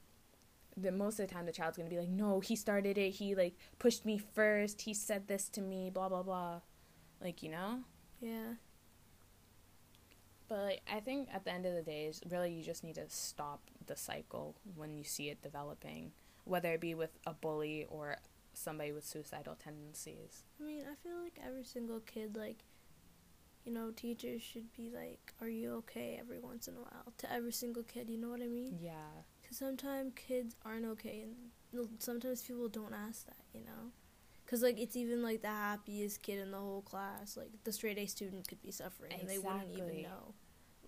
[0.80, 3.34] the most of the time the child's gonna be like no he started it he
[3.36, 6.60] like pushed me first he said this to me blah blah blah
[7.22, 7.80] like you know
[8.22, 8.54] Yeah.
[10.48, 12.96] but like, i think at the end of the day is really you just need
[12.96, 16.12] to stop the cycle when you see it developing
[16.46, 18.18] whether it be with a bully or
[18.54, 22.64] somebody with suicidal tendencies I mean, I feel like every single kid, like,
[23.66, 27.32] you know, teachers should be like, "Are you okay?" every once in a while to
[27.32, 28.10] every single kid.
[28.10, 28.80] You know what I mean?
[28.82, 29.12] yeah
[29.48, 33.38] Because sometimes kids aren't okay, and sometimes people don't ask that.
[33.54, 33.92] You know.
[34.46, 37.98] Because like it's even like the happiest kid in the whole class, like the straight
[37.98, 40.34] A student could be suffering, and they wouldn't even know.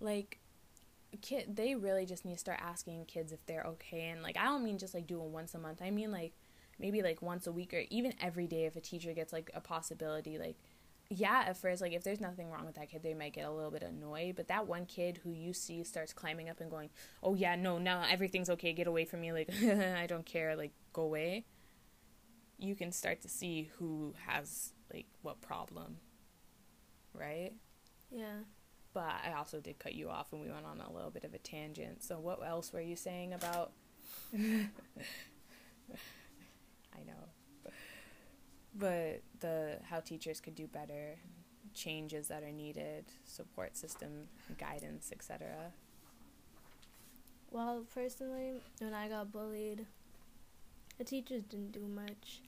[0.00, 0.38] like
[1.20, 4.44] kid they really just need to start asking kids if they're okay and like i
[4.44, 6.32] don't mean just like doing once a month i mean like
[6.78, 9.60] maybe like once a week or even every day if a teacher gets like a
[9.60, 10.56] possibility like
[11.10, 13.50] yeah at first like if there's nothing wrong with that kid they might get a
[13.50, 16.88] little bit annoyed but that one kid who you see starts climbing up and going
[17.22, 19.50] oh yeah no no everything's okay get away from me like
[19.96, 21.44] i don't care like go away
[22.58, 25.96] you can start to see who has like what problem
[27.14, 27.52] right
[28.10, 28.44] Yeah.
[28.92, 31.32] But I also did cut you off and we went on a little bit of
[31.32, 32.02] a tangent.
[32.02, 33.72] So what else were you saying about
[34.34, 34.38] I
[37.06, 37.70] know.
[38.74, 41.16] But the how teachers could do better,
[41.74, 45.72] changes that are needed, support system, guidance, etc.
[47.50, 49.86] Well, personally, when I got bullied,
[50.98, 52.42] the teachers didn't do much.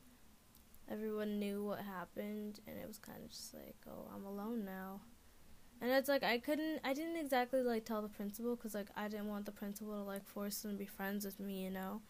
[0.90, 5.00] Everyone knew what happened, and it was kind of just like, oh, I'm alone now.
[5.80, 9.08] And it's like I couldn't, I didn't exactly like tell the principal because like I
[9.08, 12.02] didn't want the principal to like force them to be friends with me, you know.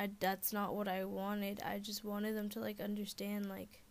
[0.00, 1.60] I that's not what I wanted.
[1.62, 3.82] I just wanted them to like understand like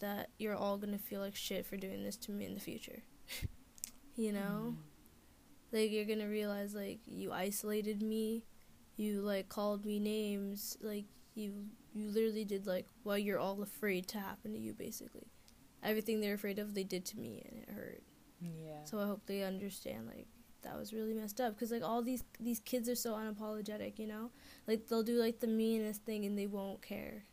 [0.00, 3.02] that you're all gonna feel like shit for doing this to me in the future.
[4.16, 4.76] you know, mm.
[5.72, 8.44] like you're gonna realize like you isolated me,
[8.96, 11.64] you like called me names, like you
[11.94, 15.32] you literally did like what you're all afraid to happen to you basically
[15.82, 18.02] everything they're afraid of they did to me and it hurt.
[18.40, 18.84] Yeah.
[18.84, 20.26] So I hope they understand like
[20.62, 24.06] that was really messed up because like all these these kids are so unapologetic, you
[24.06, 24.30] know?
[24.66, 27.24] Like they'll do like the meanest thing and they won't care.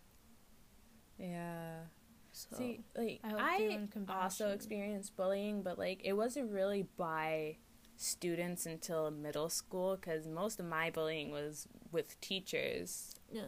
[1.18, 1.82] Yeah.
[2.32, 7.58] So See, like I, I also experienced bullying, but like it wasn't really by
[7.98, 13.16] students until middle school because most of my bullying was with teachers.
[13.32, 13.42] Yeah.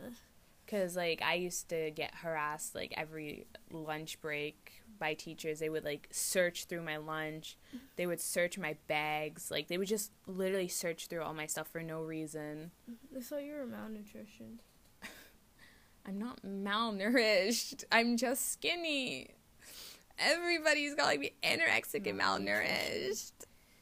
[0.65, 4.60] Because like I used to get harassed like every lunch break
[5.01, 5.59] by teachers.
[5.59, 7.57] They would like search through my lunch.
[7.97, 9.49] They would search my bags.
[9.51, 12.71] Like they would just literally search through all my stuff for no reason.
[12.89, 13.15] Mm-hmm.
[13.15, 14.61] They thought you were malnutrition.
[16.05, 17.83] I'm not malnourished.
[17.91, 19.31] I'm just skinny.
[20.19, 23.31] Everybody's got like be anorexic and malnourished.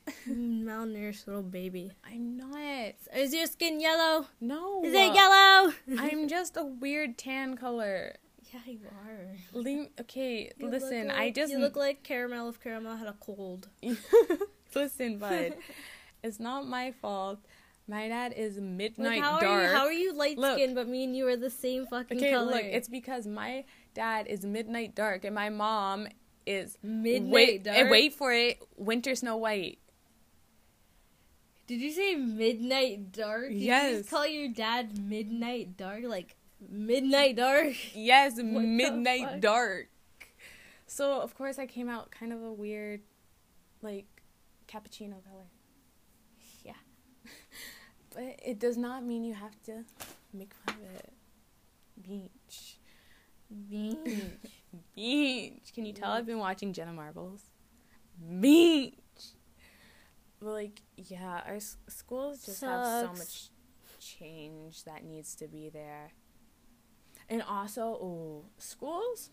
[0.30, 1.92] malnourished little baby.
[2.10, 2.94] I'm not.
[3.14, 4.28] Is your skin yellow?
[4.40, 4.84] No.
[4.84, 5.74] Is it yellow?
[6.00, 8.16] I'm just a weird tan color.
[8.54, 9.28] Yeah, you are.
[9.54, 11.08] Leave, okay, You listen.
[11.08, 13.68] look I just You look like caramel if caramel had a cold.
[14.76, 15.54] listen, bud.
[16.24, 17.40] it's not my fault.
[17.88, 19.44] My dad is midnight Like, how dark.
[19.44, 19.68] are you?
[19.70, 22.52] How are you light skinned, but me and you are the same fucking okay, color?
[22.52, 22.64] look.
[22.64, 26.08] It's because my dad is midnight dark and my mom
[26.46, 27.64] is midnight wait.
[27.64, 27.78] dark.
[27.78, 28.60] eh, Wait for it.
[28.78, 29.80] Winter Snow White.
[31.68, 33.50] Did you say midnight dark?
[33.50, 33.98] Did You Yes.
[34.00, 36.36] just call your dad midnight dark, like
[36.68, 37.74] midnight dark.
[37.94, 39.90] Yes, the midnight dark.
[40.88, 43.02] So of course I came out kind of a weird,
[43.82, 44.08] like,
[44.68, 45.48] cappuccino color.
[46.64, 46.74] Yeah.
[48.12, 49.86] But it does not mean you have to
[50.34, 51.14] make fun of it.
[52.02, 52.80] Beach.
[53.70, 54.24] Beach.
[54.96, 55.72] Beach.
[55.76, 57.44] Can you tell I've been watching Jenna Marbles?
[58.42, 58.96] Beach.
[60.40, 63.50] But like, yeah, our s- schools just have so much
[64.00, 66.12] change that needs to be there.
[67.30, 69.30] And also, oh, schools,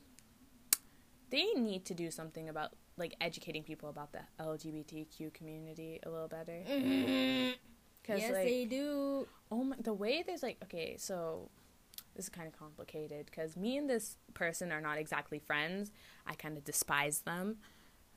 [1.30, 6.28] they need to do something about like educating people about the LGBTQ community a little
[6.28, 6.62] better.
[6.68, 7.52] Mm-hmm.
[8.02, 9.26] Because yes, like, they do.
[9.50, 11.50] oh my, the way there's like, okay, so
[12.14, 15.90] this is kind of complicated because me and this person are not exactly friends.
[16.26, 17.56] I kind of despise them.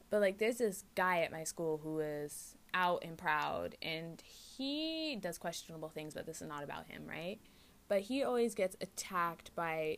[0.09, 5.17] But like, there's this guy at my school who is out and proud, and he
[5.19, 7.39] does questionable things, but this is not about him, right?
[7.89, 9.97] But he always gets attacked by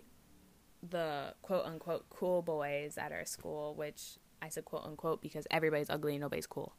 [0.82, 5.92] the quote unquote cool boys at our school, which I said quote unquote because everybody's
[5.92, 6.74] ugly and nobody's cool.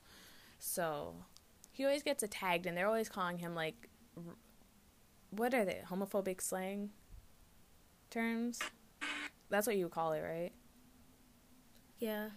[0.58, 1.14] So
[1.70, 3.88] he always gets attacked, and they're always calling him like,
[5.30, 5.80] what are they?
[5.88, 6.90] Homophobic slang
[8.10, 8.58] terms?
[9.48, 10.52] That's what you would call it, right?
[11.98, 12.30] Yeah.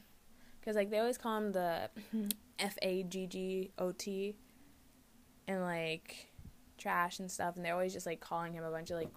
[0.59, 1.89] Because like they always call him the
[2.59, 4.35] F A G G O T,
[5.47, 6.27] and like
[6.77, 9.09] trash and stuff, and they're always just like calling him a bunch of like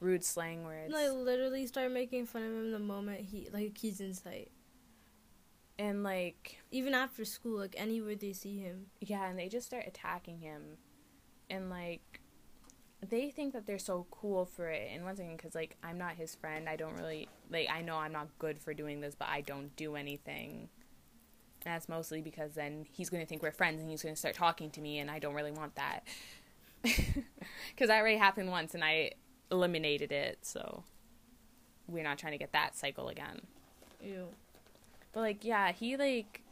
[0.00, 0.92] rude slang words.
[0.92, 4.50] And I literally start making fun of him the moment he like he's in sight.
[5.78, 8.86] and like Even after school, like anywhere they see him.
[9.00, 10.62] yeah, and they just start attacking him,
[11.50, 12.20] and like
[13.08, 14.90] they think that they're so cool for it.
[14.94, 17.68] And one thing, because like I'm not his friend, I don't really like.
[17.70, 20.68] I know I'm not good for doing this, but I don't do anything.
[21.64, 24.18] And that's mostly because then he's going to think we're friends and he's going to
[24.18, 26.00] start talking to me, and I don't really want that.
[27.74, 29.12] Because that already happened once, and I
[29.50, 30.84] eliminated it, so
[31.88, 33.40] we're not trying to get that cycle again.
[34.02, 34.28] Ew.
[35.12, 36.42] But like, yeah, he like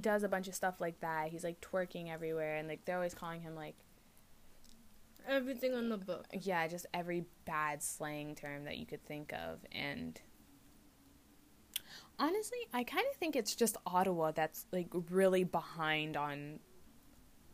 [0.00, 1.28] does a bunch of stuff like that.
[1.28, 3.74] He's like twerking everywhere, and like they're always calling him like,
[5.28, 6.26] Everything on the book.
[6.40, 9.58] yeah, just every bad slang term that you could think of.
[9.72, 10.18] And
[12.18, 16.60] honestly, I kind of think it's just Ottawa that's like really behind on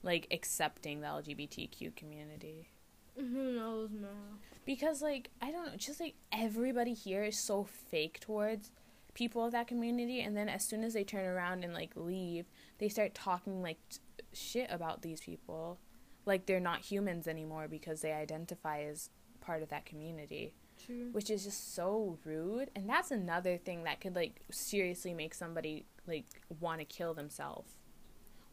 [0.05, 2.69] like accepting the LGBTQ community.
[3.17, 4.39] Who knows, man?
[4.65, 8.71] because like I don't know, just like everybody here is so fake towards
[9.15, 12.47] people of that community and then as soon as they turn around and like leave
[12.79, 14.01] they start talking like t-
[14.33, 15.79] shit about these people
[16.27, 20.53] like they're not humans anymore because they identify as part of that community
[20.85, 21.11] True.
[21.13, 25.87] which is just so rude and that's another thing that could like seriously make somebody
[26.09, 26.25] like
[26.59, 27.71] want to kill themselves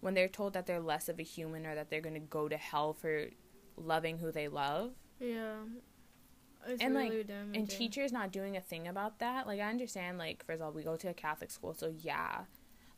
[0.02, 2.48] when they're told that they're less of a human or that they're going to go
[2.50, 3.28] to hell for
[3.78, 5.56] loving who they love Yeah.
[6.68, 7.56] It's And, really like, damaging.
[7.62, 10.72] and teachers not doing a thing about that like i understand like first of all
[10.72, 12.42] we go to a catholic school so yeah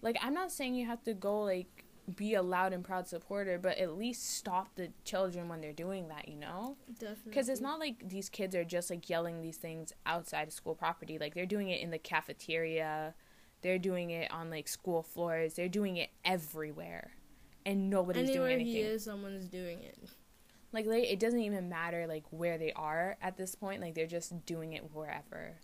[0.02, 1.86] like i'm not saying you have to go like
[2.18, 6.10] be a loud and proud supporter but at least stop the children when they're doing
[6.10, 7.24] that you know Definitely.
[7.30, 10.76] because it's not like these kids are just like yelling these things outside of school
[10.76, 13.14] property like they're doing it in the cafeteria
[13.64, 15.56] they're doing it on like school floors.
[15.56, 17.12] They're doing it everywhere.
[17.66, 18.74] And nobody's Anywhere doing anything.
[18.74, 19.98] he is, someone's doing it.
[20.74, 23.82] like they, it doesn't even matter like where they are at this point.
[23.82, 25.56] Like they're just doing it wherever.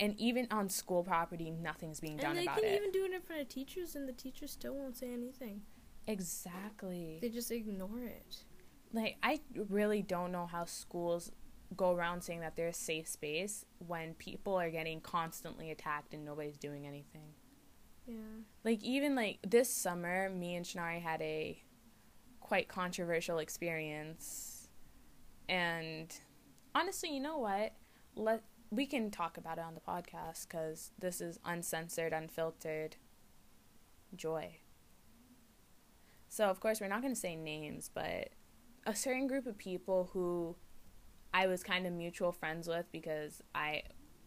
[0.00, 3.12] And even on school property nothing's being done about and they can even do it
[3.12, 5.60] in front of teachers, and the teachers still won't say anything.
[6.06, 7.18] exactly.
[7.20, 8.38] They just ignore it.
[8.92, 11.30] like i really don't know how schools
[11.76, 16.24] go around saying that they're a safe space when people are getting constantly attacked and
[16.24, 17.34] nobody's doing anything.
[18.06, 18.16] Yeah.
[18.64, 21.62] like even like this summer me and Shinari had a
[22.40, 24.68] quite controversial experience.
[25.48, 26.12] And
[26.74, 27.74] honestly you know what?
[28.16, 32.96] Let we can talk about it on the podcast because this is uncensored unfiltered
[34.16, 34.56] joy.
[36.28, 38.30] So of course we're not going to say names but
[38.86, 40.56] a certain group of people who
[41.32, 43.82] i was kind of mutual friends with because i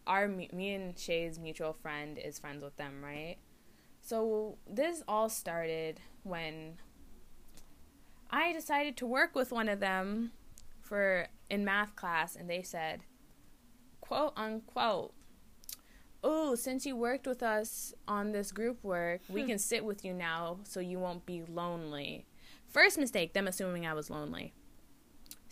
[0.06, 3.38] our me and shay's mutual friend is friends with them right
[4.02, 6.78] so this all started when
[8.30, 10.32] I decided to work with one of them
[10.82, 13.04] for in math class and they said
[14.02, 15.14] quote unquote
[16.26, 19.48] Oh, since you worked with us on this group work, we hmm.
[19.48, 22.26] can sit with you now so you won't be lonely.
[22.70, 24.54] First mistake, them assuming I was lonely.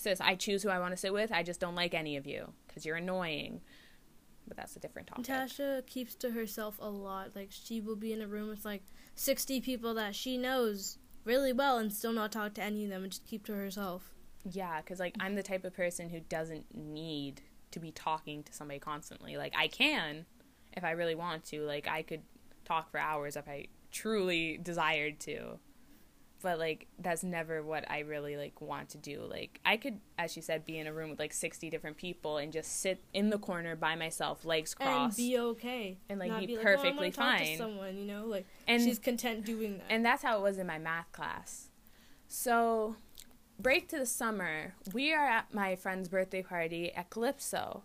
[0.02, 1.32] Sis, I choose who I want to sit with.
[1.32, 3.62] I just don't like any of you because you're annoying.
[4.48, 5.30] But that's a different topic.
[5.30, 7.36] Natasha keeps to herself a lot.
[7.36, 8.82] Like she will be in a room with like
[9.16, 13.04] sixty people that she knows really well and still not talk to any of them
[13.04, 14.16] and just keep to herself.
[14.44, 18.54] Yeah, because like I'm the type of person who doesn't need to be talking to
[18.54, 19.38] somebody constantly.
[19.38, 20.26] Like I can,
[20.74, 21.62] if I really want to.
[21.62, 22.24] Like I could
[22.66, 25.60] talk for hours if I truly desired to.
[26.42, 29.22] But like that's never what I really like want to do.
[29.30, 32.38] Like I could, as she said, be in a room with like sixty different people
[32.38, 35.98] and just sit in the corner by myself, legs crossed, And be okay.
[36.10, 37.52] And, like, be like, oh, perfectly oh, gonna talk fine.
[37.52, 39.86] To someone, you know, like and she's content doing that.
[39.90, 41.70] And that's how it was in my math class.
[42.28, 42.96] So,
[43.60, 44.74] break to the summer.
[44.94, 47.84] We are at my friend's birthday party at Calypso.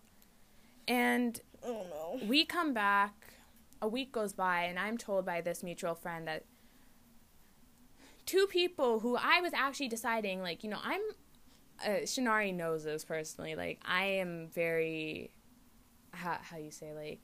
[0.87, 1.85] And oh
[2.19, 2.25] no.
[2.25, 3.33] we come back,
[3.81, 6.45] a week goes by, and I'm told by this mutual friend that
[8.27, 11.01] two people who I was actually deciding, like, you know, I'm.
[11.83, 13.55] Uh, Shinari knows this personally.
[13.55, 15.31] Like, I am very.
[16.11, 17.19] How, how you say, like.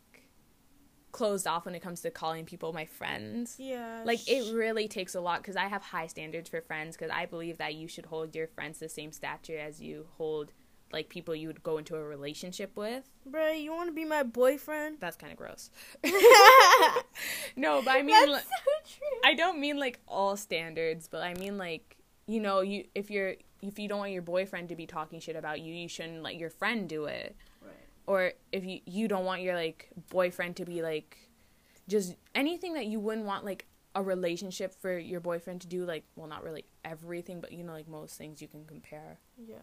[1.12, 4.02] Closed off when it comes to calling people my friends Yeah.
[4.04, 7.28] like it really takes a lot because i have high standards for friends because i
[7.28, 10.54] believe that you should hold your friends the same stature as you hold
[10.94, 14.24] like people you would go into a relationship with Bruh, you want to be my
[14.24, 14.98] boyfriend?
[15.00, 15.70] that's kind of gross
[17.56, 18.50] no but i mean like, so
[18.98, 19.20] true.
[19.24, 23.36] i don't mean like all standards but i mean like you know you if you're
[23.62, 26.36] if you don't want your boyfriend to be talking shit about you you shouldn't let
[26.36, 27.74] your friend do it Right.
[28.08, 31.18] or if you you don't want your like boyfriend to be like
[31.88, 33.66] just anything that you wouldn't want like
[33.96, 37.74] a relationship for your boyfriend to do like well not really everything but you know
[37.74, 39.58] like most things you can compare Yeah.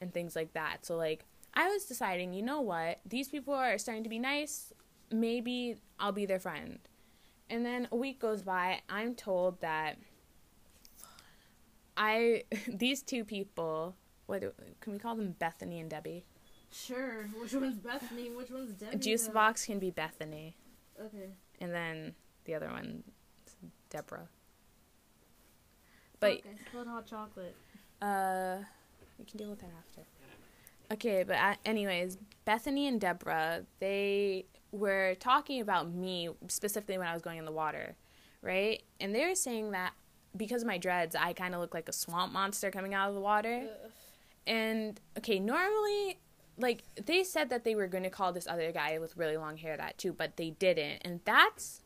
[0.00, 1.24] And things like that so like
[1.54, 4.72] i was deciding you know what these people are starting to be nice
[5.10, 6.78] maybe i'll be their friend
[7.48, 9.96] and then a week goes by i'm told that
[11.96, 13.94] i these two people
[14.26, 14.42] what
[14.80, 16.24] can we call them bethany and debbie
[16.72, 17.24] Sure.
[17.42, 18.30] Which one's Bethany?
[18.30, 18.96] Which one's Debbie?
[18.98, 19.32] juice though?
[19.32, 20.54] box can be bethany
[21.04, 21.30] Okay.
[21.60, 23.02] and then the other one
[23.88, 24.28] deborah
[26.20, 26.50] but okay.
[26.72, 27.56] Hot chocolate.
[28.00, 28.58] uh
[29.20, 30.02] we can deal with that after.
[30.92, 37.12] Okay but uh, anyways bethany and deborah they were talking about me specifically when i
[37.12, 37.94] was going in the water
[38.42, 38.82] right?
[38.98, 39.92] And they were saying that
[40.36, 43.14] because of my dreads i kind of look like a swamp monster coming out of
[43.14, 43.62] the water.
[43.84, 43.90] Ugh.
[44.46, 46.18] and okay normally
[46.56, 49.56] like they said that they were going to call this other guy with really long
[49.56, 51.02] hair that too but they didn't.
[51.04, 51.82] And that's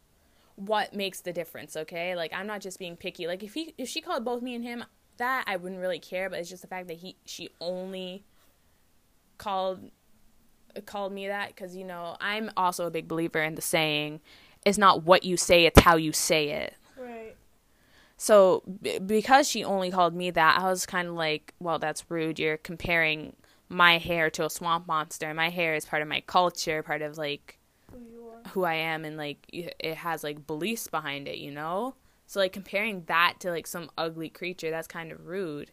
[0.57, 2.15] what makes the difference okay?
[2.15, 3.27] Like i'm not just being picky.
[3.27, 4.85] Like if he if she called both me and him
[5.17, 8.25] that i wouldn't really care but it's just the fact that he she only
[9.39, 9.91] called
[10.87, 14.21] called me that because you know I'm also a big believer in the saying,
[14.65, 17.37] "It's not what you say; it's how you say it." Right.
[18.17, 22.11] So b- because she only called me that, I was kind of like, "Well, that's
[22.11, 22.39] rude.
[22.39, 23.37] You're comparing
[23.69, 25.33] my hair to a swamp monster.
[25.35, 27.59] My hair is part of my culture, part of like
[27.93, 28.51] Who you are.
[28.51, 31.95] who I am, and like it has like beliefs behind it, you know."
[32.35, 35.71] So like comparing that to like some ugly creature, that's kind of rude.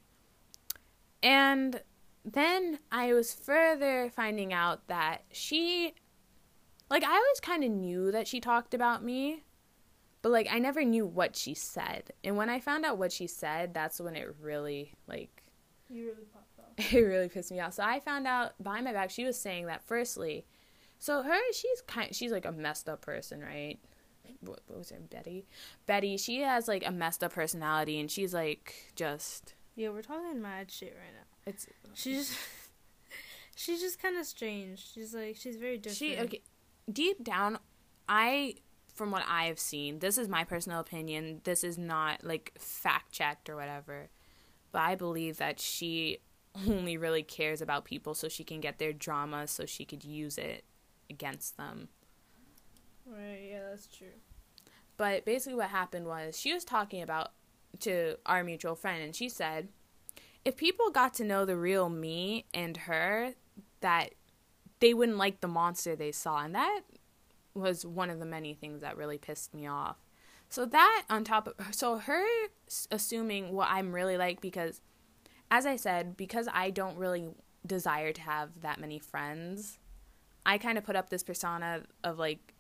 [1.24, 1.82] And
[2.24, 5.96] then I was further finding out that she
[6.88, 9.42] like I always kind of knew that she talked about me,
[10.22, 12.14] but like I never knew what she said.
[12.24, 15.42] And when I found out what she said, that's when it really like
[15.90, 16.94] You really popped off.
[16.94, 17.74] it really pissed me off.
[17.74, 20.46] So I found out behind my back she was saying that firstly,
[21.00, 23.80] so her she's kind she's like a messed up person, right?
[24.42, 25.46] What, what was her Betty?
[25.86, 30.42] Betty, she has like a messed up personality, and she's like just Yeah, we're talking
[30.42, 31.52] mad shit right now.
[31.52, 32.38] it's She's
[33.56, 34.92] she's just kind of strange.
[34.94, 35.98] She's like she's very different.
[35.98, 36.42] she okay.
[36.92, 37.60] Deep down,
[38.10, 38.56] I
[38.94, 41.42] from what I have seen, this is my personal opinion.
[41.44, 44.10] This is not like fact checked or whatever,
[44.72, 46.20] but I believe that she
[46.68, 50.38] only really cares about people so she can get their drama so she could use
[50.38, 50.66] it
[51.10, 51.90] against them.
[53.06, 53.50] Right.
[53.52, 54.08] Yeah, that's true.
[54.98, 57.32] But basically, what happened was she was talking about
[57.80, 59.70] to our mutual friend, and she said,
[60.44, 63.34] if people got to know the real me and her,
[63.82, 64.12] that
[64.80, 66.44] they wouldn't like the monster they saw.
[66.44, 66.82] And that
[67.54, 69.98] was one of the many things that really pissed me off.
[70.50, 72.26] So, that on top of, so her
[72.92, 74.82] assuming what I'm really like, because
[75.50, 77.30] as I said, because I don't really
[77.66, 79.78] desire to have that many friends,
[80.46, 82.51] I kind of put up this persona of like,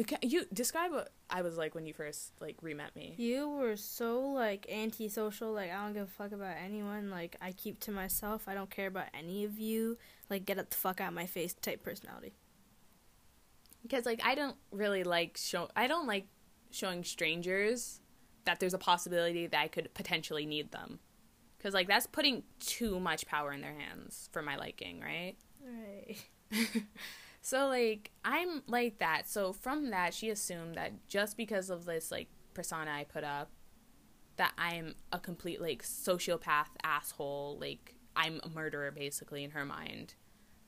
[0.00, 3.14] Okay, you describe what I was like when you first like re-met me.
[3.16, 5.52] You were so like antisocial.
[5.52, 7.10] Like I don't give a fuck about anyone.
[7.10, 8.46] Like I keep to myself.
[8.46, 9.98] I don't care about any of you.
[10.30, 12.32] Like get the fuck out of my face type personality.
[13.82, 16.28] Because like I don't really like show I don't like
[16.70, 18.00] showing strangers
[18.44, 21.00] that there's a possibility that I could potentially need them.
[21.58, 25.34] Cuz like that's putting too much power in their hands for my liking, right?
[25.60, 26.16] Right.
[27.48, 29.26] So like I'm like that.
[29.26, 33.50] So from that she assumed that just because of this like persona I put up
[34.36, 40.12] that I'm a complete like sociopath asshole, like I'm a murderer basically in her mind.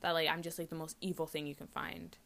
[0.00, 2.16] That like I'm just like the most evil thing you can find.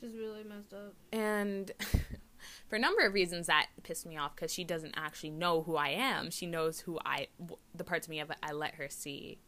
[0.00, 0.94] She's really messed up.
[1.12, 1.70] And
[2.68, 5.76] for a number of reasons that pissed me off because she doesn't actually know who
[5.76, 6.32] I am.
[6.32, 9.38] She knows who I w- the parts of me I let her see.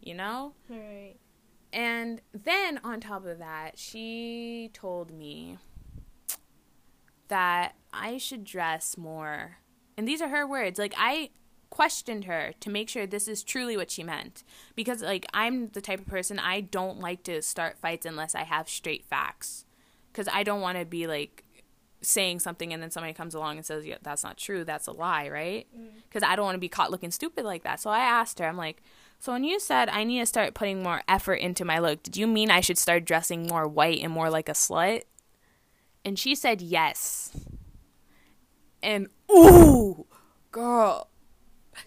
[0.00, 0.54] You know?
[0.70, 1.16] Right.
[1.76, 5.58] And then on top of that, she told me
[7.28, 9.58] that I should dress more.
[9.98, 10.78] And these are her words.
[10.78, 11.28] Like I
[11.68, 14.42] questioned her to make sure this is truly what she meant
[14.74, 18.44] because like I'm the type of person I don't like to start fights unless I
[18.44, 19.66] have straight facts.
[20.14, 21.44] Cuz I don't want to be like
[22.00, 24.64] saying something and then somebody comes along and says, "Yeah, that's not true.
[24.64, 25.66] That's a lie," right?
[25.76, 25.88] Mm.
[26.08, 27.80] Cuz I don't want to be caught looking stupid like that.
[27.80, 28.82] So I asked her, I'm like,
[29.18, 32.16] so when you said I need to start putting more effort into my look, did
[32.16, 35.02] you mean I should start dressing more white and more like a slut?
[36.04, 37.32] And she said yes.
[38.82, 40.06] And ooh,
[40.52, 41.08] girl.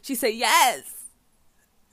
[0.02, 1.06] She said yes.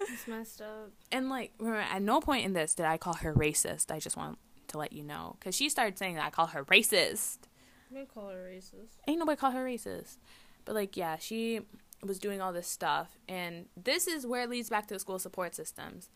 [0.01, 0.91] It's messed up.
[1.11, 3.91] And like, remember, at no point in this did I call her racist.
[3.91, 6.65] I just want to let you know because she started saying that I call her
[6.65, 7.39] racist.
[7.91, 8.99] I'm gonna call her racist.
[9.07, 10.17] ain't nobody call her racist.
[10.65, 11.61] But like, yeah, she
[12.03, 15.19] was doing all this stuff, and this is where it leads back to the school
[15.19, 16.09] support systems.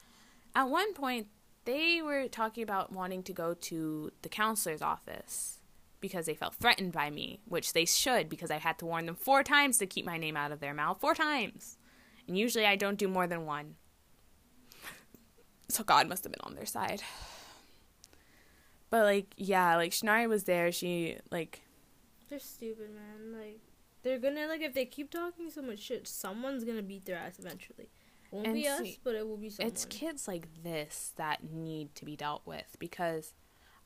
[0.55, 1.29] At one point,
[1.65, 5.59] they were talking about wanting to go to the counselor's office
[6.01, 9.15] because they felt threatened by me, which they should because I had to warn them
[9.15, 10.99] four times to keep my name out of their mouth.
[11.01, 11.77] Four times.
[12.27, 13.77] And usually I don't do more than one.
[15.69, 17.03] So God must have been on their side.
[18.89, 20.73] But like, yeah, like Shinari was there.
[20.73, 21.61] She like
[22.29, 23.41] They're stupid, man.
[23.41, 23.61] Like
[24.03, 27.39] they're gonna like if they keep talking so much shit, someone's gonna beat their ass
[27.39, 27.89] eventually.
[28.31, 29.71] Won't And be us, but it will be someone.
[29.73, 33.35] it's kids like this that need to be dealt with because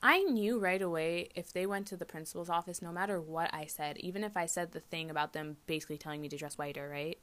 [0.03, 3.65] I knew right away if they went to the principal's office, no matter what I
[3.65, 6.87] said, even if I said the thing about them basically telling me to dress whiter,
[6.87, 7.17] right?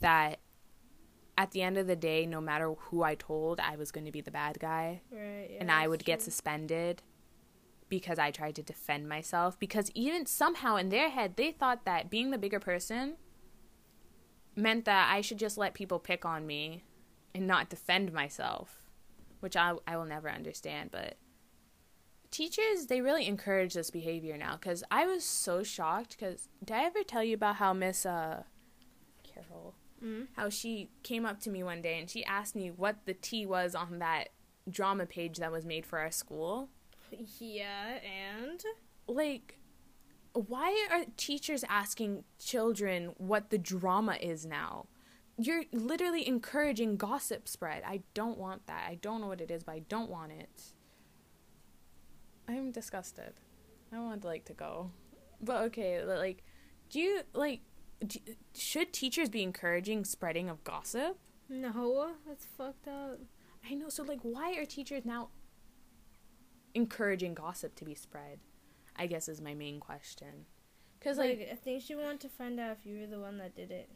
[0.00, 0.38] That
[1.36, 4.12] at the end of the day, no matter who I told, I was going to
[4.12, 5.50] be the bad guy Right.
[5.50, 7.02] Yeah, and I would get suspended
[7.88, 9.58] because I tried to defend myself.
[9.58, 13.14] Because even somehow in their head, they thought that being the bigger person
[14.56, 16.82] meant that I should just let people pick on me
[17.34, 18.82] and not defend myself,
[19.40, 20.90] which I, I will never understand.
[20.90, 21.16] But
[22.30, 26.16] teachers, they really encourage this behavior now because I was so shocked.
[26.18, 28.42] Because did I ever tell you about how Miss uh,
[29.22, 30.28] Carol Mhm.
[30.36, 33.44] how she came up to me one day and she asked me what the T
[33.44, 34.28] was on that
[34.70, 36.68] drama page that was made for our school.
[37.38, 38.62] Yeah, and
[39.06, 39.58] Like,
[40.32, 44.86] why are teachers asking children what the drama is now?
[45.36, 47.82] You're literally encouraging gossip spread.
[47.86, 48.84] I don't want that.
[48.88, 50.62] I don't know what it is, but I don't want it.
[52.48, 53.34] I'm disgusted.
[53.92, 54.90] I want like to go.
[55.40, 56.42] But okay, like,
[56.90, 57.60] do you like?
[58.04, 58.18] Do,
[58.54, 61.18] should teachers be encouraging spreading of gossip?
[61.48, 63.18] no, that's fucked up.
[63.68, 63.88] I know.
[63.88, 65.30] So, like, why are teachers now
[66.74, 68.40] encouraging gossip to be spread?
[68.96, 70.46] I guess is my main question.
[71.00, 73.38] Cause like, Like, I think she wanted to find out if you were the one
[73.38, 73.88] that did it.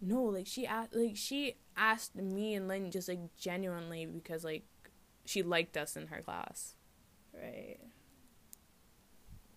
[0.00, 4.64] no, like she asked, like she asked me and Lynn just like genuinely because like
[5.26, 6.74] she liked us in her class.
[7.34, 7.78] Right.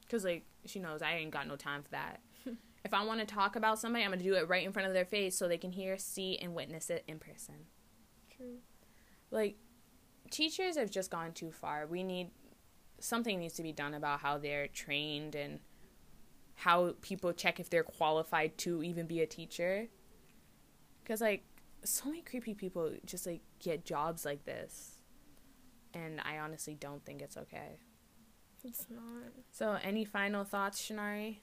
[0.09, 2.19] Cause like she knows I ain't got no time for that.
[2.83, 4.93] if I want to talk about somebody, I'm gonna do it right in front of
[4.93, 7.67] their face so they can hear, see, and witness it in person.
[8.35, 8.57] True.
[9.29, 9.55] like
[10.31, 11.85] teachers have just gone too far.
[11.85, 12.31] We need
[12.99, 15.59] something needs to be done about how they're trained and
[16.55, 19.87] how people check if they're qualified to even be a teacher.
[21.05, 21.43] Cuz like
[21.83, 25.01] so many creepy people just like get jobs like this.
[25.93, 27.79] And I honestly don't think it's okay.
[28.63, 29.33] It's not.
[29.51, 31.37] So, any final thoughts, Shinari?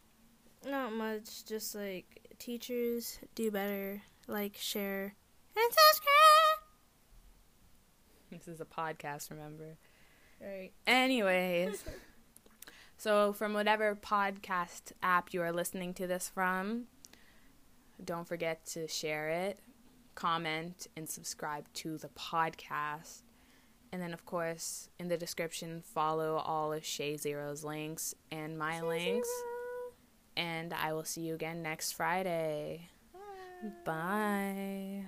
[0.65, 1.45] Not much.
[1.45, 4.01] Just like teachers do better.
[4.29, 5.17] Like, share,
[5.57, 6.28] and subscribe.
[8.31, 9.79] This is a podcast, remember?
[10.41, 10.73] Right.
[10.87, 11.83] Anyways,
[12.99, 16.85] so from whatever podcast app you are listening to this from,
[18.05, 19.61] don't forget to share it,
[20.15, 23.23] comment, and subscribe to the podcast.
[23.93, 28.83] And then, of course, in the description, follow all of Shay Zero's links and my
[28.83, 29.29] links.
[30.37, 32.91] And I will see you again next Friday.
[33.15, 33.71] Bye.
[33.85, 35.05] Bye.